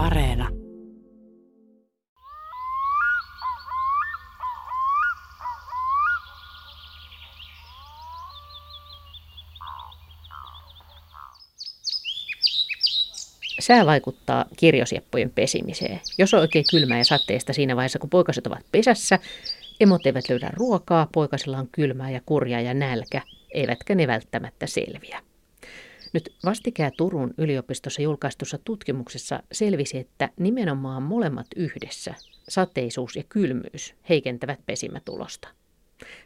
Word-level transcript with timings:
Areena. 0.00 0.48
Sää 13.60 13.86
vaikuttaa 13.86 14.44
kirjosieppojen 14.56 15.30
pesimiseen. 15.30 16.00
Jos 16.18 16.34
on 16.34 16.40
oikein 16.40 16.64
kylmää 16.70 16.98
ja 16.98 17.04
sateista 17.04 17.52
siinä 17.52 17.76
vaiheessa, 17.76 17.98
kun 17.98 18.10
poikaset 18.10 18.46
ovat 18.46 18.66
pesässä, 18.72 19.18
emot 19.80 20.06
eivät 20.06 20.28
löydä 20.28 20.50
ruokaa, 20.52 21.08
poikasilla 21.12 21.58
on 21.58 21.68
kylmää 21.72 22.10
ja 22.10 22.20
kurja 22.26 22.60
ja 22.60 22.74
nälkä, 22.74 23.22
eivätkä 23.54 23.94
ne 23.94 24.06
välttämättä 24.06 24.66
selviä. 24.66 25.29
Nyt 26.12 26.34
vastikään 26.44 26.92
Turun 26.96 27.34
yliopistossa 27.38 28.02
julkaistussa 28.02 28.58
tutkimuksessa 28.64 29.42
selvisi, 29.52 29.98
että 29.98 30.30
nimenomaan 30.36 31.02
molemmat 31.02 31.46
yhdessä, 31.56 32.14
sateisuus 32.48 33.16
ja 33.16 33.22
kylmyys, 33.28 33.94
heikentävät 34.08 34.60
pesimätulosta. 34.66 35.48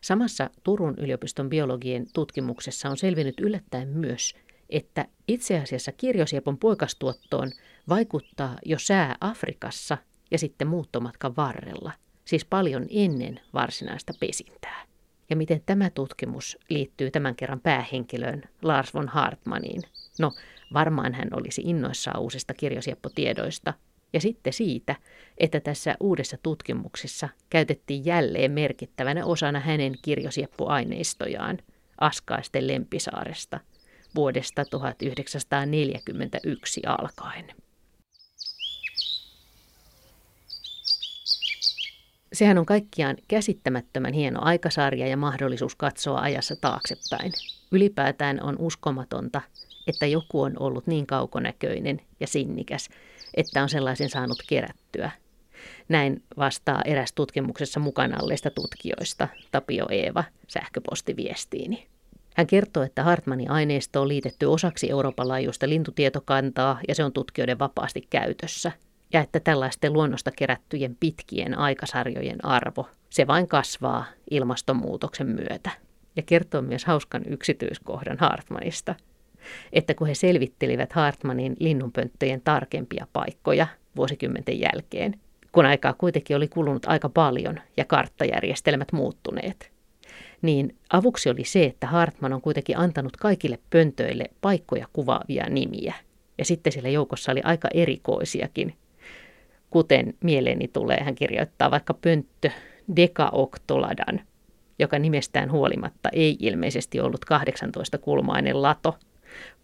Samassa 0.00 0.50
Turun 0.62 0.94
yliopiston 0.98 1.48
biologien 1.48 2.06
tutkimuksessa 2.12 2.90
on 2.90 2.96
selvinnyt 2.96 3.40
yllättäen 3.40 3.88
myös, 3.88 4.34
että 4.70 5.06
itse 5.28 5.58
asiassa 5.58 5.92
kirjosiepon 5.92 6.58
poikastuottoon 6.58 7.50
vaikuttaa 7.88 8.58
jo 8.64 8.78
sää 8.78 9.16
Afrikassa 9.20 9.98
ja 10.30 10.38
sitten 10.38 10.68
muuttomatkan 10.68 11.36
varrella, 11.36 11.92
siis 12.24 12.44
paljon 12.44 12.86
ennen 12.90 13.40
varsinaista 13.54 14.12
pesintää 14.20 14.93
ja 15.30 15.36
miten 15.36 15.62
tämä 15.66 15.90
tutkimus 15.90 16.58
liittyy 16.68 17.10
tämän 17.10 17.36
kerran 17.36 17.60
päähenkilöön 17.60 18.42
Lars 18.62 18.94
von 18.94 19.08
Hartmaniin. 19.08 19.82
No, 20.18 20.32
varmaan 20.72 21.14
hän 21.14 21.28
olisi 21.32 21.62
innoissaan 21.64 22.20
uusista 22.20 22.54
kirjosieppotiedoista 22.54 23.74
ja 24.12 24.20
sitten 24.20 24.52
siitä, 24.52 24.96
että 25.38 25.60
tässä 25.60 25.96
uudessa 26.00 26.36
tutkimuksessa 26.42 27.28
käytettiin 27.50 28.04
jälleen 28.04 28.52
merkittävänä 28.52 29.24
osana 29.24 29.60
hänen 29.60 29.94
kirjosieppoaineistojaan 30.02 31.58
Askaisten 32.00 32.66
Lempisaaresta 32.66 33.60
vuodesta 34.14 34.64
1941 34.64 36.82
alkaen. 36.86 37.63
Sehän 42.34 42.58
on 42.58 42.66
kaikkiaan 42.66 43.16
käsittämättömän 43.28 44.12
hieno 44.12 44.40
aikasarja 44.42 45.06
ja 45.06 45.16
mahdollisuus 45.16 45.76
katsoa 45.76 46.20
ajassa 46.20 46.56
taaksepäin. 46.60 47.32
Ylipäätään 47.72 48.42
on 48.42 48.56
uskomatonta, 48.58 49.40
että 49.86 50.06
joku 50.06 50.42
on 50.42 50.52
ollut 50.60 50.86
niin 50.86 51.06
kaukonäköinen 51.06 52.00
ja 52.20 52.26
sinnikäs, 52.26 52.88
että 53.34 53.62
on 53.62 53.68
sellaisen 53.68 54.10
saanut 54.10 54.42
kerättyä. 54.48 55.10
Näin 55.88 56.22
vastaa 56.36 56.82
eräs 56.84 57.12
tutkimuksessa 57.12 57.80
mukana 57.80 58.18
olleista 58.22 58.50
tutkijoista, 58.50 59.28
Tapio 59.50 59.86
Eeva, 59.90 60.24
sähköpostiviestiini. 60.48 61.86
Hän 62.36 62.46
kertoo, 62.46 62.82
että 62.82 63.02
Hartmanin 63.02 63.50
aineisto 63.50 64.02
on 64.02 64.08
liitetty 64.08 64.46
osaksi 64.46 64.90
Euroopan 64.90 65.28
laajuista 65.28 65.68
lintutietokantaa 65.68 66.80
ja 66.88 66.94
se 66.94 67.04
on 67.04 67.12
tutkijoiden 67.12 67.58
vapaasti 67.58 68.06
käytössä– 68.10 68.72
ja 69.12 69.20
että 69.20 69.40
tällaisten 69.40 69.92
luonnosta 69.92 70.30
kerättyjen 70.30 70.96
pitkien 71.00 71.58
aikasarjojen 71.58 72.44
arvo, 72.44 72.88
se 73.10 73.26
vain 73.26 73.48
kasvaa 73.48 74.04
ilmastonmuutoksen 74.30 75.26
myötä. 75.26 75.70
Ja 76.16 76.22
kertoo 76.22 76.62
myös 76.62 76.84
hauskan 76.84 77.22
yksityiskohdan 77.26 78.18
Hartmanista, 78.18 78.94
että 79.72 79.94
kun 79.94 80.06
he 80.06 80.14
selvittelivät 80.14 80.92
Hartmanin 80.92 81.56
linnunpönttöjen 81.58 82.40
tarkempia 82.40 83.06
paikkoja 83.12 83.66
vuosikymmenten 83.96 84.60
jälkeen, 84.60 85.20
kun 85.52 85.66
aikaa 85.66 85.92
kuitenkin 85.92 86.36
oli 86.36 86.48
kulunut 86.48 86.86
aika 86.86 87.08
paljon 87.08 87.60
ja 87.76 87.84
karttajärjestelmät 87.84 88.92
muuttuneet, 88.92 89.72
niin 90.42 90.76
avuksi 90.92 91.30
oli 91.30 91.44
se, 91.44 91.64
että 91.64 91.86
Hartman 91.86 92.32
on 92.32 92.40
kuitenkin 92.40 92.78
antanut 92.78 93.16
kaikille 93.16 93.58
pöntöille 93.70 94.24
paikkoja 94.40 94.86
kuvaavia 94.92 95.48
nimiä. 95.48 95.94
Ja 96.38 96.44
sitten 96.44 96.72
siellä 96.72 96.88
joukossa 96.88 97.32
oli 97.32 97.40
aika 97.44 97.68
erikoisiakin, 97.74 98.74
kuten 99.74 100.14
mieleeni 100.24 100.68
tulee, 100.68 101.02
hän 101.04 101.14
kirjoittaa 101.14 101.70
vaikka 101.70 101.94
pönttö 101.94 102.50
Dekaoktoladan, 102.96 104.20
joka 104.78 104.98
nimestään 104.98 105.52
huolimatta 105.52 106.08
ei 106.12 106.36
ilmeisesti 106.40 107.00
ollut 107.00 107.24
18-kulmainen 107.24 108.62
lato, 108.62 108.98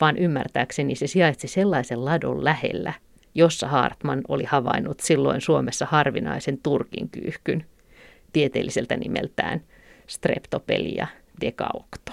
vaan 0.01 0.19
ymmärtääkseni 0.19 0.95
se 0.95 1.07
sijaitsi 1.07 1.49
sellaisen 1.49 2.05
ladon 2.05 2.45
lähellä, 2.45 2.93
jossa 3.35 3.69
Hartman 3.69 4.21
oli 4.29 4.45
havainnut 4.45 5.01
silloin 5.01 5.41
Suomessa 5.41 5.87
harvinaisen 5.87 6.59
turkin 6.63 7.09
kyyhkyn, 7.09 7.65
tieteelliseltä 8.33 8.97
nimeltään 8.97 9.61
Streptopelia 10.07 11.07
decaocto. 11.41 12.13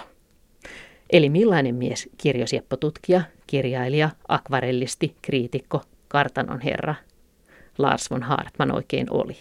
Eli 1.09 1.29
millainen 1.29 1.75
mies 1.75 2.09
kirjosieppotutkija, 2.17 3.21
kirjailija, 3.47 4.09
akvarellisti, 4.27 5.15
kriitikko, 5.21 5.81
kartanon 6.07 6.61
herra 6.61 6.95
Lars 7.77 8.11
von 8.11 8.23
Hartman 8.23 8.75
oikein 8.75 9.07
oli. 9.09 9.37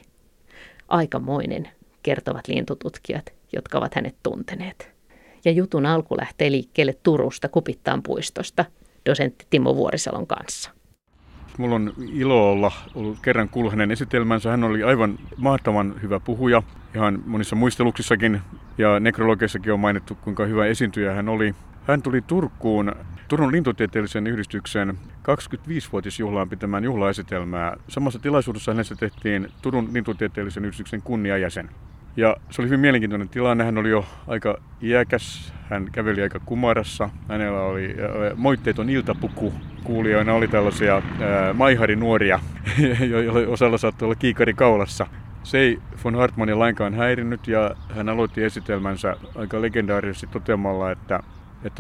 Aikamoinen, 0.89 1.69
kertovat 2.03 2.49
lintututkijat, 2.49 3.33
jotka 3.53 3.79
ovat 3.79 3.95
hänet 3.95 4.17
tunteneet. 4.23 4.97
Ja 5.45 5.53
jutun 5.53 5.87
alku 5.87 6.17
lähtee 6.17 6.51
liikkeelle 6.51 6.95
Turusta 7.03 7.49
Kupittaan 7.49 8.03
puistosta 8.03 8.65
dosentti 9.07 9.47
Timo 9.51 9.77
Vuorisalon 9.77 10.27
kanssa. 10.27 10.71
Mulla 11.59 11.75
on 11.75 11.93
ilo 12.13 12.53
olla 12.53 12.73
ollut 12.95 13.19
kerran 13.23 13.49
kuulla 13.49 13.71
hänen 13.71 13.91
esitelmänsä. 13.91 14.51
Hän 14.51 14.65
oli 14.65 14.83
aivan 14.83 15.19
mahtavan 15.37 15.95
hyvä 16.03 16.21
puhuja, 16.21 16.63
ihan 16.95 17.23
monissa 17.27 17.57
muisteluksissakin 17.57 18.41
ja 18.79 19.01
nekrologissakin 19.01 19.73
on 19.73 19.81
mainittu, 19.81 20.15
kuinka 20.15 20.45
hyvä 20.45 20.67
esiintyjä 20.67 21.13
hän 21.13 21.29
oli. 21.29 21.55
Hän 21.87 22.03
tuli 22.03 22.23
Turkuun 22.23 22.93
Turun 23.29 23.53
lintutieteellisen 23.53 24.27
yhdistyksen 24.27 24.99
25-vuotisjuhlaan 25.23 26.49
pitämään 26.49 26.85
juhlaesitelmää. 26.85 27.77
Samassa 27.89 28.19
tilaisuudessa 28.19 28.73
hänessä 28.73 28.95
tehtiin 28.95 29.49
Turun 29.63 29.89
lintutieteellisen 29.93 30.65
yhdistyksen 30.65 31.03
kunniajäsen. 31.03 31.71
Ja 32.17 32.37
se 32.51 32.63
oli 32.63 32.69
hyvin 32.69 32.81
mielenkiintoinen 32.81 33.29
tilanne. 33.29 33.65
Hän 33.65 33.79
oli 33.79 33.91
jo 33.91 34.05
aika 34.27 34.59
iäkäs, 34.83 35.53
hän 35.71 35.89
käveli 35.93 36.23
aika 36.23 36.41
kumarassa. 36.41 37.11
Hänellä 37.29 37.61
oli 37.61 37.97
moitteeton 38.35 38.91
iltapuku. 38.91 39.55
Kuulijoina 39.85 40.35
oli 40.35 40.49
tällaisia 40.49 41.03
maiharinuoria, 41.55 42.41
joilla 43.11 43.53
osalla 43.53 43.79
saattoi 43.79 44.07
olla 44.07 44.15
kiikari 44.15 44.55
kaulassa. 44.55 45.07
Se 45.43 45.59
ei 45.59 45.79
von 46.05 46.15
Hartmannin 46.15 46.59
lainkaan 46.59 46.95
häirinnyt 46.95 47.49
ja 47.49 47.71
hän 47.95 48.09
aloitti 48.09 48.45
esitelmänsä 48.45 49.17
aika 49.35 49.63
legendaarisesti 49.63 50.27
toteamalla, 50.27 50.91
että 50.91 51.21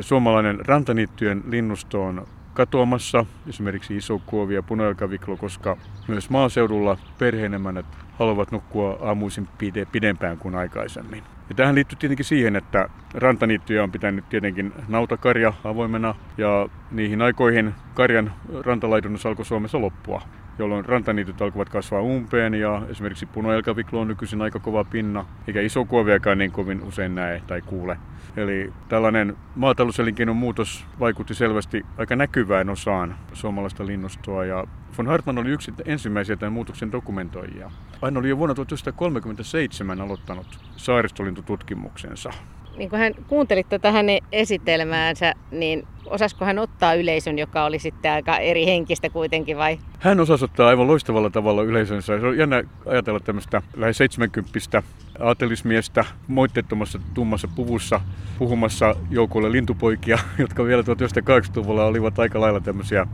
suomalainen 0.00 0.66
rantaniittyjen 0.66 1.42
linnusto 1.48 2.04
on 2.04 2.26
katoamassa, 2.54 3.26
esimerkiksi 3.48 3.96
isokuovi 3.96 4.54
ja 4.54 4.62
punajalkaviklo, 4.62 5.36
koska 5.36 5.76
myös 6.08 6.30
maaseudulla 6.30 6.98
perheenemänät 7.18 7.86
haluavat 8.18 8.52
nukkua 8.52 8.98
aamuisin 9.02 9.48
pidempään 9.92 10.38
kuin 10.38 10.54
aikaisemmin. 10.54 11.22
Ja 11.48 11.54
tähän 11.54 11.74
liittyy 11.74 11.98
tietenkin 11.98 12.24
siihen, 12.24 12.56
että 12.56 12.88
rantaniittyjä 13.14 13.82
on 13.82 13.92
pitänyt 13.92 14.28
tietenkin 14.28 14.72
nautakarja 14.88 15.52
avoimena 15.64 16.14
ja 16.38 16.68
niihin 16.90 17.22
aikoihin 17.22 17.74
karjan 17.94 18.32
rantalaidunnus 18.64 19.26
alkoi 19.26 19.44
Suomessa 19.44 19.80
loppua 19.80 20.22
jolloin 20.58 20.84
rantaniityt 20.84 21.42
alkoivat 21.42 21.68
kasvaa 21.68 22.00
umpeen 22.00 22.54
ja 22.54 22.82
esimerkiksi 22.88 23.26
punajalkaviklo 23.26 24.00
on 24.00 24.08
nykyisin 24.08 24.42
aika 24.42 24.58
kova 24.58 24.84
pinna, 24.84 25.24
eikä 25.46 25.60
isokuoviakaan 25.60 26.38
niin 26.38 26.52
kovin 26.52 26.82
usein 26.82 27.14
näe 27.14 27.42
tai 27.46 27.62
kuule. 27.62 27.98
Eli 28.36 28.72
tällainen 28.88 29.36
maatalouselinkeinon 29.54 30.36
muutos 30.36 30.86
vaikutti 31.00 31.34
selvästi 31.34 31.86
aika 31.98 32.16
näkyvään 32.16 32.70
osaan 32.70 33.16
suomalaista 33.32 33.86
linnustoa 33.86 34.44
ja 34.44 34.64
von 34.98 35.06
Hartmann 35.06 35.38
oli 35.38 35.50
yksi 35.50 35.74
ensimmäisiä 35.84 36.36
tämän 36.36 36.52
muutoksen 36.52 36.92
dokumentoijia. 36.92 37.70
Hän 38.02 38.16
oli 38.16 38.28
jo 38.28 38.38
vuonna 38.38 38.54
1937 38.54 40.00
aloittanut 40.00 40.60
saaristolintututkimuksensa 40.76 42.30
niin 42.76 42.90
kun 42.90 42.98
hän 42.98 43.12
kuunteli 43.28 43.64
tätä 43.64 43.92
hänen 43.92 44.18
esitelmäänsä, 44.32 45.34
niin 45.50 45.86
osasko 46.06 46.44
hän 46.44 46.58
ottaa 46.58 46.94
yleisön, 46.94 47.38
joka 47.38 47.64
oli 47.64 47.78
sitten 47.78 48.12
aika 48.12 48.38
eri 48.38 48.66
henkistä 48.66 49.10
kuitenkin 49.10 49.56
vai? 49.56 49.78
Hän 49.98 50.20
osasi 50.20 50.44
ottaa 50.44 50.68
aivan 50.68 50.86
loistavalla 50.86 51.30
tavalla 51.30 51.62
yleisönsä. 51.62 52.20
Se 52.20 52.26
on 52.26 52.38
jännä 52.38 52.64
ajatella 52.86 53.20
tämmöistä 53.20 53.62
lähes 53.76 53.96
70 53.96 54.82
aatelismiestä 55.20 56.04
moitteettomassa 56.28 56.98
tummassa 57.14 57.48
puvussa 57.56 58.00
puhumassa 58.38 58.94
joukolle 59.10 59.52
lintupoikia, 59.52 60.18
jotka 60.38 60.64
vielä 60.64 60.82
1980-luvulla 60.82 61.84
olivat 61.84 62.18
aika 62.18 62.40
lailla 62.40 62.60
tämmöisiä 62.60 63.06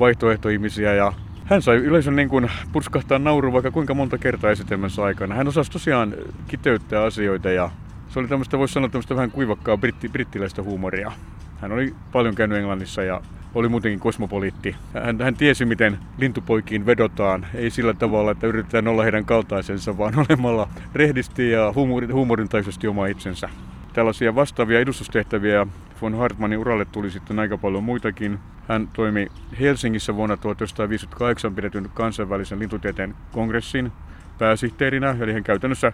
vaihtoehtoihmisiä 0.00 0.94
ja 0.94 1.12
hän 1.44 1.62
sai 1.62 1.76
yleisön 1.76 2.16
niin 2.16 2.28
kuin 2.28 2.50
purskahtaa 2.72 3.18
nauru 3.18 3.52
vaikka 3.52 3.70
kuinka 3.70 3.94
monta 3.94 4.18
kertaa 4.18 4.50
esitelmässä 4.50 5.02
aikana. 5.02 5.34
Hän 5.34 5.48
osasi 5.48 5.70
tosiaan 5.70 6.14
kiteyttää 6.48 7.02
asioita 7.02 7.50
ja 7.50 7.70
se 8.14 8.20
oli 8.20 8.28
tämmöistä, 8.28 8.58
voisi 8.58 8.74
sanoa 8.74 8.88
tämmöistä 8.88 9.16
vähän 9.16 9.30
kuivakkaa 9.30 9.76
britti, 9.76 10.08
brittiläistä 10.08 10.62
huumoria. 10.62 11.12
Hän 11.60 11.72
oli 11.72 11.94
paljon 12.12 12.34
käynyt 12.34 12.58
Englannissa 12.58 13.02
ja 13.02 13.20
oli 13.54 13.68
muutenkin 13.68 14.00
kosmopoliitti. 14.00 14.76
Hän, 15.04 15.20
hän 15.20 15.34
tiesi, 15.34 15.64
miten 15.64 15.98
lintupoikiin 16.18 16.86
vedotaan. 16.86 17.46
Ei 17.54 17.70
sillä 17.70 17.94
tavalla, 17.94 18.30
että 18.30 18.46
yritetään 18.46 18.88
olla 18.88 19.02
heidän 19.02 19.24
kaltaisensa, 19.24 19.98
vaan 19.98 20.14
olemalla 20.28 20.68
rehdisti 20.94 21.50
ja 21.50 21.72
huumorin, 21.74 22.12
huumorintaisesti 22.12 22.88
oma 22.88 23.06
itsensä. 23.06 23.48
Tällaisia 23.92 24.34
vastaavia 24.34 24.80
edustustehtäviä 24.80 25.66
von 26.02 26.14
Hartmannin 26.14 26.58
uralle 26.58 26.84
tuli 26.84 27.10
sitten 27.10 27.38
aika 27.38 27.58
paljon 27.58 27.84
muitakin. 27.84 28.38
Hän 28.68 28.88
toimi 28.92 29.26
Helsingissä 29.60 30.14
vuonna 30.16 30.36
1958 30.36 31.54
pidetyn 31.54 31.90
kansainvälisen 31.94 32.58
lintutieteen 32.58 33.14
kongressin 33.32 33.92
pääsihteerinä, 34.38 35.16
eli 35.20 35.32
hän 35.32 35.44
käytännössä 35.44 35.92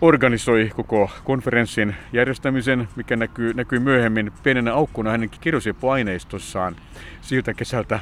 organisoi 0.00 0.70
koko 0.76 1.10
konferenssin 1.24 1.96
järjestämisen, 2.12 2.88
mikä 2.96 3.16
näkyy, 3.16 3.54
näkyy 3.54 3.78
myöhemmin 3.78 4.32
pienenä 4.42 4.74
aukkuna 4.74 5.10
hänen 5.10 5.30
kirjosieppuaineistossaan 5.40 6.76
siltä 7.20 7.54
kesältä 7.54 8.00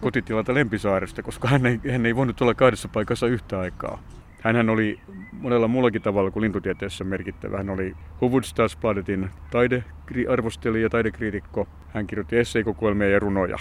kotitilalta 0.00 0.54
Lempisaaresta, 0.54 1.22
koska 1.22 1.48
hän 1.48 1.66
ei, 1.66 1.80
hän 1.92 2.06
ei 2.06 2.16
voinut 2.16 2.40
olla 2.40 2.54
kahdessa 2.54 2.88
paikassa 2.88 3.26
yhtä 3.26 3.60
aikaa. 3.60 4.02
Hänhän 4.40 4.70
oli 4.70 5.00
monella 5.32 5.68
muullakin 5.68 6.02
tavalla 6.02 6.30
kuin 6.30 6.42
lintutieteessä 6.42 7.04
merkittävä. 7.04 7.56
Hän 7.56 7.70
oli 7.70 7.94
Hufvudstadsbladetin 8.20 9.30
taidearvostelija 9.50 10.82
ja 10.82 10.90
taidekriitikko. 10.90 11.68
Hän 11.88 12.06
kirjoitti 12.06 12.38
esseikokoelmia 12.38 13.08
ja 13.08 13.18
runoja. 13.18 13.56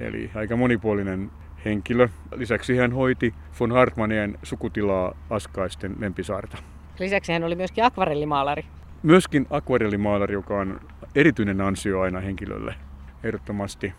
Eli 0.00 0.30
aika 0.34 0.56
monipuolinen 0.56 1.30
henkilö. 1.64 2.08
Lisäksi 2.34 2.76
hän 2.76 2.92
hoiti 2.92 3.34
von 3.60 3.72
Hartmanien 3.72 4.38
sukutilaa 4.42 5.16
Askaisten 5.30 5.96
Lempisaarta. 5.98 6.75
Lisäksi 6.98 7.32
hän 7.32 7.44
oli 7.44 7.54
myöskin 7.54 7.84
akvarellimaalari. 7.84 8.64
Myöskin 9.02 9.46
akvarellimaalari, 9.50 10.34
joka 10.34 10.58
on 10.58 10.80
erityinen 11.14 11.60
ansio 11.60 12.00
aina 12.00 12.20
henkilölle, 12.20 12.74
ehdottomasti. 13.24 13.92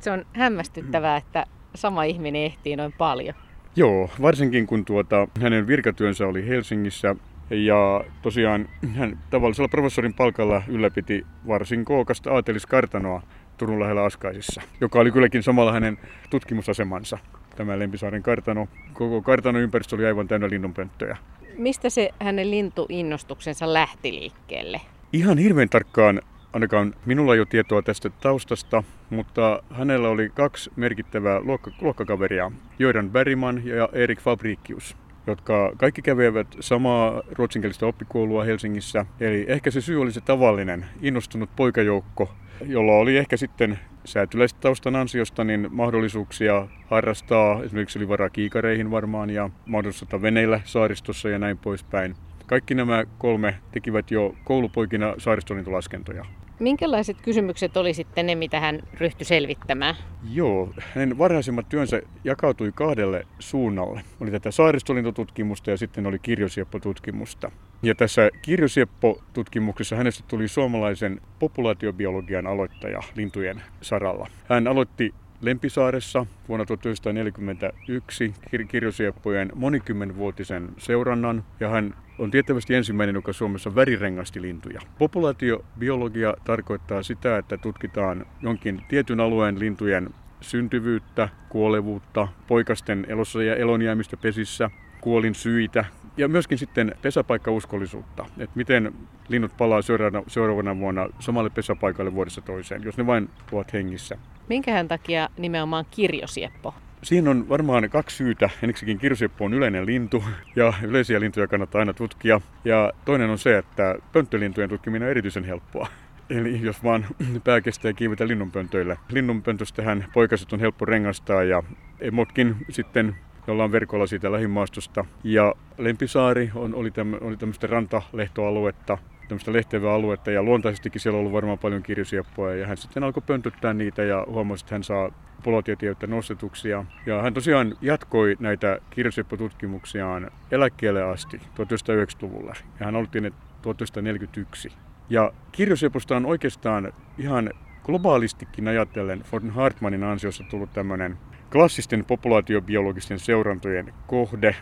Se 0.00 0.10
on 0.10 0.26
hämmästyttävää, 0.32 1.16
että 1.16 1.44
sama 1.74 2.04
ihminen 2.04 2.42
ehtii 2.42 2.76
noin 2.76 2.92
paljon. 2.98 3.34
Joo, 3.76 4.10
varsinkin 4.22 4.66
kun 4.66 4.84
tuota, 4.84 5.28
hänen 5.40 5.66
virkatyönsä 5.66 6.26
oli 6.26 6.48
Helsingissä 6.48 7.16
ja 7.50 8.04
tosiaan 8.22 8.68
hän 8.94 9.18
tavallisella 9.30 9.68
professorin 9.68 10.14
palkalla 10.14 10.62
ylläpiti 10.68 11.26
varsin 11.46 11.84
kookasta 11.84 12.32
aateliskartanoa 12.32 13.22
Turun 13.58 13.80
lähellä 13.80 14.04
Askaisissa, 14.04 14.62
joka 14.80 14.98
oli 14.98 15.10
kylläkin 15.10 15.42
samalla 15.42 15.72
hänen 15.72 15.98
tutkimusasemansa. 16.30 17.18
Tämä 17.56 17.78
Lempisaaren 17.78 18.22
kartano, 18.22 18.68
koko 18.92 19.22
kartanon 19.22 19.62
ympäristö 19.62 19.96
oli 19.96 20.06
aivan 20.06 20.28
täynnä 20.28 20.50
linnunpönttöjä. 20.50 21.16
Mistä 21.60 21.90
se 21.90 22.10
hänen 22.20 22.50
lintuinnostuksensa 22.50 23.72
lähti 23.72 24.12
liikkeelle? 24.12 24.80
Ihan 25.12 25.38
hirveän 25.38 25.68
tarkkaan 25.68 26.22
ainakaan 26.52 26.94
minulla 27.06 27.34
ei 27.34 27.40
ole 27.40 27.46
tietoa 27.50 27.82
tästä 27.82 28.10
taustasta, 28.10 28.82
mutta 29.10 29.62
hänellä 29.70 30.08
oli 30.08 30.30
kaksi 30.34 30.70
merkittävää 30.76 31.40
luokka- 31.40 31.70
luokkakaveria, 31.80 32.52
Jordan 32.78 33.10
Berryman 33.10 33.66
ja 33.66 33.88
Erik 33.92 34.20
Fabricius, 34.20 34.96
jotka 35.26 35.72
kaikki 35.76 36.02
kävivät 36.02 36.46
samaa 36.60 37.22
ruotsinkielistä 37.32 37.86
oppikoulua 37.86 38.44
Helsingissä. 38.44 39.06
Eli 39.20 39.44
ehkä 39.48 39.70
se 39.70 39.80
syy 39.80 40.00
oli 40.00 40.12
se 40.12 40.20
tavallinen, 40.20 40.86
innostunut 41.00 41.50
poikajoukko, 41.56 42.32
jolla 42.66 42.92
oli 42.92 43.16
ehkä 43.16 43.36
sitten 43.36 43.78
säätyläistaustan 44.04 44.96
ansiosta 44.96 45.44
niin 45.44 45.68
mahdollisuuksia 45.70 46.68
harrastaa, 46.86 47.62
esimerkiksi 47.62 47.98
oli 47.98 48.08
varaa 48.08 48.30
kiikareihin 48.30 48.90
varmaan 48.90 49.30
ja 49.30 49.50
mahdollisuutta 49.66 50.22
veneillä 50.22 50.60
saaristossa 50.64 51.28
ja 51.28 51.38
näin 51.38 51.58
poispäin. 51.58 52.14
Kaikki 52.46 52.74
nämä 52.74 53.04
kolme 53.18 53.54
tekivät 53.72 54.10
jo 54.10 54.34
koulupoikina 54.44 55.14
saaristolintulaskentoja. 55.18 56.24
Minkälaiset 56.60 57.16
kysymykset 57.22 57.76
oli 57.76 57.94
sitten 57.94 58.26
ne, 58.26 58.34
mitä 58.34 58.60
hän 58.60 58.80
ryhtyi 58.94 59.24
selvittämään? 59.24 59.94
Joo, 60.32 60.72
hänen 60.94 61.18
varhaisimmat 61.18 61.68
työnsä 61.68 62.02
jakautui 62.24 62.72
kahdelle 62.74 63.26
suunnalle. 63.38 64.02
Oli 64.20 64.30
tätä 64.30 64.50
saaristolintututkimusta 64.50 65.70
ja 65.70 65.76
sitten 65.76 66.06
oli 66.06 66.18
kirjosieppotutkimusta. 66.18 67.50
Ja 67.82 67.94
tässä 67.94 68.30
kirjosieppo-tutkimuksessa 68.42 69.96
hänestä 69.96 70.24
tuli 70.28 70.48
suomalaisen 70.48 71.20
populaatiobiologian 71.38 72.46
aloittaja 72.46 73.00
lintujen 73.16 73.62
saralla. 73.80 74.26
Hän 74.48 74.66
aloitti 74.66 75.14
Lempisaaressa 75.40 76.26
vuonna 76.48 76.66
1941 76.66 78.34
kir- 78.50 78.66
kirjosieppojen 78.66 79.52
monikymmenvuotisen 79.54 80.68
seurannan 80.78 81.44
ja 81.60 81.68
hän 81.68 81.94
on 82.18 82.30
tiettävästi 82.30 82.74
ensimmäinen, 82.74 83.14
joka 83.14 83.32
Suomessa 83.32 83.74
värirengasti 83.74 84.42
lintuja. 84.42 84.80
Populaatiobiologia 84.98 86.34
tarkoittaa 86.44 87.02
sitä, 87.02 87.38
että 87.38 87.56
tutkitaan 87.56 88.26
jonkin 88.42 88.82
tietyn 88.88 89.20
alueen 89.20 89.58
lintujen 89.58 90.10
syntyvyyttä, 90.40 91.28
kuolevuutta, 91.48 92.28
poikasten 92.46 93.06
elossa 93.08 93.42
ja 93.42 93.56
elonjäämistä 93.56 94.16
pesissä, 94.16 94.70
kuolin 95.00 95.34
syitä 95.34 95.84
ja 96.16 96.28
myöskin 96.28 96.58
sitten 96.58 96.94
pesäpaikkauskollisuutta, 97.02 98.26
että 98.38 98.56
miten 98.56 98.92
linnut 99.28 99.56
palaa 99.56 99.82
seuraavana, 99.82 100.24
seuraavana 100.26 100.78
vuonna 100.78 101.08
samalle 101.18 101.50
pesäpaikalle 101.50 102.14
vuodessa 102.14 102.40
toiseen, 102.40 102.82
jos 102.82 102.96
ne 102.96 103.06
vain 103.06 103.28
ovat 103.52 103.72
hengissä. 103.72 104.18
Minkähän 104.48 104.88
takia 104.88 105.28
nimenomaan 105.38 105.84
kirjosieppo? 105.90 106.74
Siinä 107.02 107.30
on 107.30 107.48
varmaan 107.48 107.90
kaksi 107.90 108.16
syytä. 108.16 108.50
Ensiksikin 108.62 108.98
kirjosieppo 108.98 109.44
on 109.44 109.54
yleinen 109.54 109.86
lintu 109.86 110.24
ja 110.56 110.72
yleisiä 110.82 111.20
lintuja 111.20 111.48
kannattaa 111.48 111.78
aina 111.78 111.92
tutkia. 111.92 112.40
Ja 112.64 112.92
toinen 113.04 113.30
on 113.30 113.38
se, 113.38 113.58
että 113.58 113.96
pönttölintujen 114.12 114.70
tutkiminen 114.70 115.06
on 115.06 115.10
erityisen 115.10 115.44
helppoa. 115.44 115.88
Eli 116.30 116.60
jos 116.62 116.84
vaan 116.84 117.06
pää 117.44 117.60
kestää 117.60 117.92
kiivetä 117.92 118.28
linnunpöntöille. 118.28 118.98
Linnunpöntöstähän 119.08 120.04
poikaset 120.12 120.52
on 120.52 120.60
helppo 120.60 120.84
rengastaa 120.84 121.42
ja 121.42 121.62
emotkin 122.00 122.56
sitten 122.68 123.16
jolla 123.50 123.64
on 123.64 123.72
verkolla 123.72 124.06
siitä 124.06 124.32
lähimaastosta. 124.32 125.04
Ja 125.24 125.54
Lempisaari 125.78 126.50
on, 126.54 126.74
oli, 126.74 126.90
täm, 126.90 127.14
oli 127.20 127.36
tämmöistä 127.36 127.66
rantalehtoaluetta, 127.66 128.98
tämmöistä 129.28 129.52
lehtevää 129.52 129.94
aluetta 129.94 130.30
ja 130.30 130.42
luontaisestikin 130.42 131.00
siellä 131.00 131.16
on 131.16 131.20
ollut 131.20 131.32
varmaan 131.32 131.58
paljon 131.58 131.82
kirjosieppoja 131.82 132.56
ja 132.56 132.66
hän 132.66 132.76
sitten 132.76 133.04
alkoi 133.04 133.22
pöntöttää 133.26 133.74
niitä 133.74 134.02
ja 134.02 134.26
huomasi, 134.28 134.64
että 134.64 134.74
hän 134.74 134.84
saa 134.84 135.12
polotieteiltä 135.42 136.06
nostetuksia. 136.06 136.84
Ja 137.06 137.22
hän 137.22 137.34
tosiaan 137.34 137.76
jatkoi 137.80 138.36
näitä 138.40 138.78
kirjosieppo-tutkimuksiaan 138.90 140.30
eläkkeelle 140.50 141.02
asti 141.02 141.36
1990-luvulla 141.36 142.54
ja 142.80 142.86
hän 142.86 142.96
oltiin 142.96 143.34
1941. 143.62 144.72
Ja 145.08 145.32
kirjosieposta 145.52 146.16
on 146.16 146.26
oikeastaan 146.26 146.92
ihan 147.18 147.50
globaalistikin 147.84 148.68
ajatellen 148.68 149.24
von 149.32 149.50
Hartmanin 149.50 150.04
ansiosta 150.04 150.44
tullut 150.50 150.72
tämmöinen 150.72 151.18
klassisten 151.52 152.04
populaatiobiologisten 152.04 153.18
seurantojen 153.18 153.94
kohde. 154.06 154.56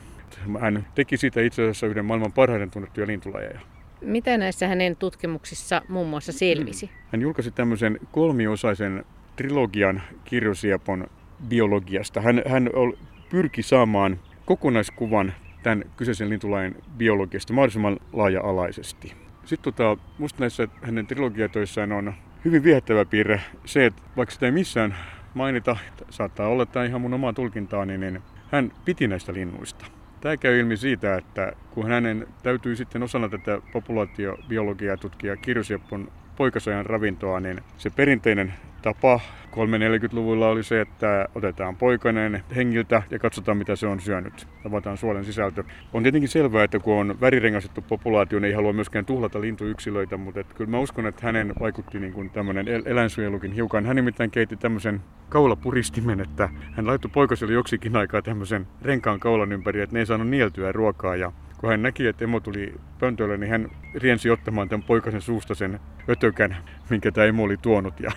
Hän 0.61 0.87
teki 0.95 1.17
siitä 1.17 1.41
itse 1.41 1.63
asiassa 1.63 1.87
yhden 1.87 2.05
maailman 2.05 2.33
parhaiten 2.33 2.71
tunnettuja 2.71 3.07
lintulajeja. 3.07 3.61
Mitä 4.01 4.39
näissä 4.39 4.69
hänen 4.69 4.97
tutkimuksissa 4.97 5.83
muun 5.89 6.09
muassa 6.09 6.33
selvisi? 6.33 6.91
Hän 7.13 7.21
julkaisi 7.21 7.51
tämmöisen 7.51 7.99
kolmiosaisen 8.13 9.05
trilogian 9.37 10.03
kirjosiepon 10.25 11.07
biologiasta. 11.49 12.21
Hän, 12.21 12.43
hän 12.47 12.71
pyrki 13.31 13.63
saamaan 13.63 14.21
kokonaiskuvan 14.47 15.33
tämän 15.63 15.85
kyseisen 15.97 16.31
lintulajin 16.31 16.77
biologiasta 16.97 17.53
mahdollisimman 17.53 17.97
laaja-alaisesti. 18.13 19.15
Sitten 19.45 19.75
tota, 19.75 20.03
musta 20.19 20.41
näissä 20.41 20.69
hänen 20.83 21.07
trilogiatoissaan 21.07 21.93
on 21.93 22.15
hyvin 22.45 22.63
viehättävä 22.63 23.05
piirre 23.05 23.41
se, 23.65 23.87
että 23.87 24.03
vaikka 24.17 24.35
sitä 24.35 24.47
ei 24.47 24.53
missään 24.53 24.97
mainita, 25.35 25.77
saattaa 26.11 26.49
olla 26.49 26.67
tämä 26.67 26.85
ihan 26.85 27.01
mun 27.01 27.15
omaa 27.15 27.33
tulkintaani, 27.33 27.99
niin 27.99 28.23
hän 28.53 28.73
piti 28.85 29.09
näistä 29.09 29.33
linnuista. 29.33 29.85
Tämä 30.21 30.37
käy 30.37 30.61
ilmi 30.61 30.77
siitä, 30.77 31.17
että 31.17 31.53
kun 31.71 31.87
hänen 31.87 32.27
täytyy 32.43 32.77
sitten 32.77 33.03
osana 33.03 33.29
tätä 33.29 33.61
populaatiobiologiaa 33.73 34.97
tutkia 34.97 35.37
kirjosieppon 35.37 36.09
poikasajan 36.39 36.87
ravintoa, 36.87 37.41
niin 37.41 37.61
se 37.79 37.91
perinteinen 37.91 38.55
tapa 38.83 39.21
340-luvulla 39.51 40.49
oli 40.49 40.63
se, 40.63 40.81
että 40.81 41.29
otetaan 41.35 41.77
poikainen 41.77 42.43
hengiltä 42.57 43.03
ja 43.11 43.19
katsotaan 43.19 43.59
mitä 43.59 43.77
se 43.77 43.87
on 43.87 44.01
syönyt. 44.01 44.47
Tavataan 44.63 44.97
suolen 44.97 45.25
sisältö. 45.25 45.65
On 45.93 46.03
tietenkin 46.03 46.29
selvää, 46.29 46.65
että 46.65 46.79
kun 46.79 46.95
on 46.95 47.21
värirengastettu 47.21 47.83
populaatio, 47.83 48.39
niin 48.39 48.49
ei 48.49 48.53
halua 48.53 48.73
myöskään 48.73 49.05
tuhlata 49.05 49.41
lintuyksilöitä, 49.41 50.17
mutta 50.17 50.41
et 50.41 50.55
kyllä 50.55 50.71
mä 50.71 50.79
uskon, 50.79 51.07
että 51.07 51.27
hänen 51.27 51.53
vaikutti 51.61 51.99
niin 51.99 52.13
kuin 52.13 52.31
tämmöinen 52.31 52.69
el- 52.69 52.83
eläinsuojelukin 52.87 53.53
hiukan. 53.53 53.87
Hän 53.87 53.97
nimittäin 53.97 54.31
keitti 54.31 54.57
tämmöisen 54.57 55.01
kaulapuristimen, 55.29 56.21
että 56.21 56.49
hän 56.73 56.87
laittoi 56.87 57.11
poikaselle 57.15 57.55
joksikin 57.55 57.97
aikaa 57.97 58.23
tämmöisen 58.23 58.67
renkaan 58.83 59.21
kaulan 59.21 59.53
ympäri, 59.53 59.81
että 59.81 59.95
ne 59.95 60.01
ei 60.01 60.07
saanut 60.07 60.29
nieltyä 60.29 60.73
ruokaa 60.73 61.17
ja 61.17 61.33
kun 61.59 61.71
hän 61.71 61.83
näki, 61.83 62.07
että 62.07 62.25
emo 62.25 62.41
tuli 62.41 62.75
pöntölle, 63.01 63.37
niin 63.37 63.51
hän 63.51 63.71
riensi 63.95 64.31
ottamaan 64.31 64.69
tämän 64.69 64.87
poikasen 64.87 65.21
suusta 65.21 65.55
sen 65.55 65.81
ötökän, 66.09 66.57
minkä 66.91 67.13
tämä 67.13 67.27
emo 67.27 67.43
oli 67.43 67.57
tuonut. 67.57 68.01
Ja 68.01 68.11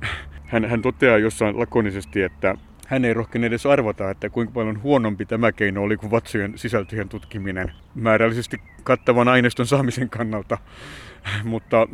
hän, 0.52 0.64
hän 0.64 0.82
toteaa 0.82 1.18
jossain 1.18 1.58
lakonisesti, 1.58 2.22
että 2.22 2.54
hän 2.86 3.04
ei 3.04 3.14
rohkene 3.14 3.46
edes 3.46 3.66
arvata, 3.66 4.10
että 4.10 4.30
kuinka 4.30 4.52
paljon 4.52 4.82
huonompi 4.82 5.26
tämä 5.26 5.52
keino 5.52 5.82
oli 5.82 5.96
kuin 5.96 6.10
vatsojen 6.10 6.58
sisältöjen 6.58 7.08
tutkiminen 7.08 7.72
määrällisesti 7.94 8.60
kattavan 8.82 9.28
aineiston 9.28 9.66
saamisen 9.66 10.10
kannalta. 10.10 10.58
Mutta 11.44 11.88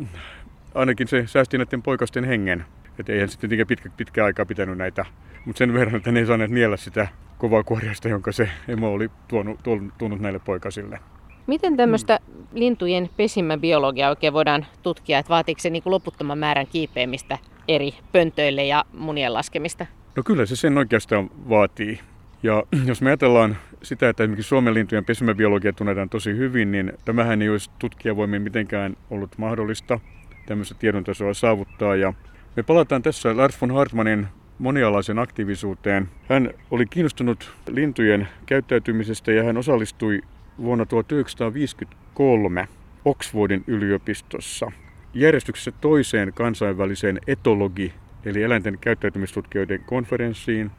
ainakin 0.75 1.07
se 1.07 1.27
säästi 1.27 1.57
näiden 1.57 1.81
poikasten 1.81 2.23
hengen. 2.23 2.65
Että 2.99 3.13
eihän 3.13 3.29
sitten 3.29 3.49
tietenkin 3.49 3.67
pitkä, 3.67 3.89
pitkä 3.97 4.25
aikaa 4.25 4.45
pitänyt 4.45 4.77
näitä, 4.77 5.05
mutta 5.45 5.57
sen 5.57 5.73
verran, 5.73 5.95
että 5.95 6.11
ne 6.11 6.19
ei 6.19 6.25
saaneet 6.25 6.51
niellä 6.51 6.77
sitä 6.77 7.07
kovaa 7.37 7.63
kuoriasta, 7.63 8.09
jonka 8.09 8.31
se 8.31 8.49
emo 8.67 8.93
oli 8.93 9.09
tuonut, 9.27 9.59
tuonut 9.97 10.19
näille 10.19 10.39
poikasille. 10.39 10.99
Miten 11.47 11.77
tämmöistä 11.77 12.19
lintujen 12.53 13.09
pesimäbiologiaa 13.17 14.09
oikein 14.09 14.33
voidaan 14.33 14.65
tutkia, 14.83 15.19
että 15.19 15.29
vaatiiko 15.29 15.61
se 15.61 15.69
niin 15.69 15.83
kuin 15.83 15.91
loputtoman 15.91 16.37
määrän 16.37 16.67
kiipeämistä 16.67 17.37
eri 17.67 17.93
pöntöille 18.11 18.65
ja 18.65 18.85
munien 18.93 19.33
laskemista? 19.33 19.85
No 20.15 20.23
kyllä 20.23 20.45
se 20.45 20.55
sen 20.55 20.77
oikeastaan 20.77 21.29
vaatii. 21.49 21.99
Ja 22.43 22.63
jos 22.85 23.01
me 23.01 23.09
ajatellaan 23.09 23.57
sitä, 23.83 24.09
että 24.09 24.23
esimerkiksi 24.23 24.49
Suomen 24.49 24.73
lintujen 24.73 25.05
pesimäbiologia 25.05 25.73
tunnetaan 25.73 26.09
tosi 26.09 26.37
hyvin, 26.37 26.71
niin 26.71 26.93
tämähän 27.05 27.41
ei 27.41 27.49
olisi 27.49 27.71
tutkijavoimin 27.79 28.41
mitenkään 28.41 28.97
ollut 29.09 29.37
mahdollista 29.37 29.99
tämmöistä 30.45 30.75
tiedontasoa 30.79 31.33
saavuttaa. 31.33 31.95
Ja 31.95 32.13
me 32.55 32.63
palataan 32.63 33.01
tässä 33.01 33.37
Lars 33.37 33.61
von 33.61 33.71
Hartmanin 33.71 34.27
monialaisen 34.59 35.19
aktiivisuuteen. 35.19 36.09
Hän 36.29 36.53
oli 36.71 36.85
kiinnostunut 36.85 37.51
lintujen 37.67 38.27
käyttäytymisestä 38.45 39.31
ja 39.31 39.43
hän 39.43 39.57
osallistui 39.57 40.21
vuonna 40.57 40.85
1953 40.85 42.67
Oxfordin 43.05 43.63
yliopistossa 43.67 44.71
järjestyksessä 45.13 45.71
toiseen 45.71 46.33
kansainväliseen 46.33 47.19
etologi- 47.27 47.93
eli 48.25 48.43
eläinten 48.43 48.77
käyttäytymistutkijoiden 48.81 49.83
konferenssiin, 49.85 50.71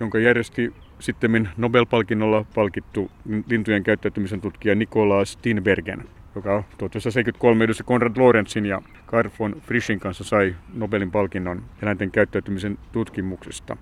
jonka 0.00 0.18
järjesti 0.18 0.72
sitten 0.98 1.48
Nobel-palkinnolla 1.56 2.44
palkittu 2.54 3.10
lintujen 3.48 3.82
käyttäytymisen 3.82 4.40
tutkija 4.40 4.74
Nikolaas 4.74 5.36
Tinbergen, 5.36 6.04
joka 6.34 6.62
1973 6.78 7.64
yhdessä 7.64 7.84
Konrad 7.84 8.16
Lorenzin 8.16 8.66
ja 8.66 8.82
Karl 9.06 9.30
von 9.38 9.56
Frischin 9.60 10.00
kanssa 10.00 10.24
sai 10.24 10.54
Nobelin 10.74 11.10
palkinnon 11.10 11.62
eläinten 11.82 12.10
käyttäytymisen 12.10 12.78
tutkimuksesta. 12.92 13.76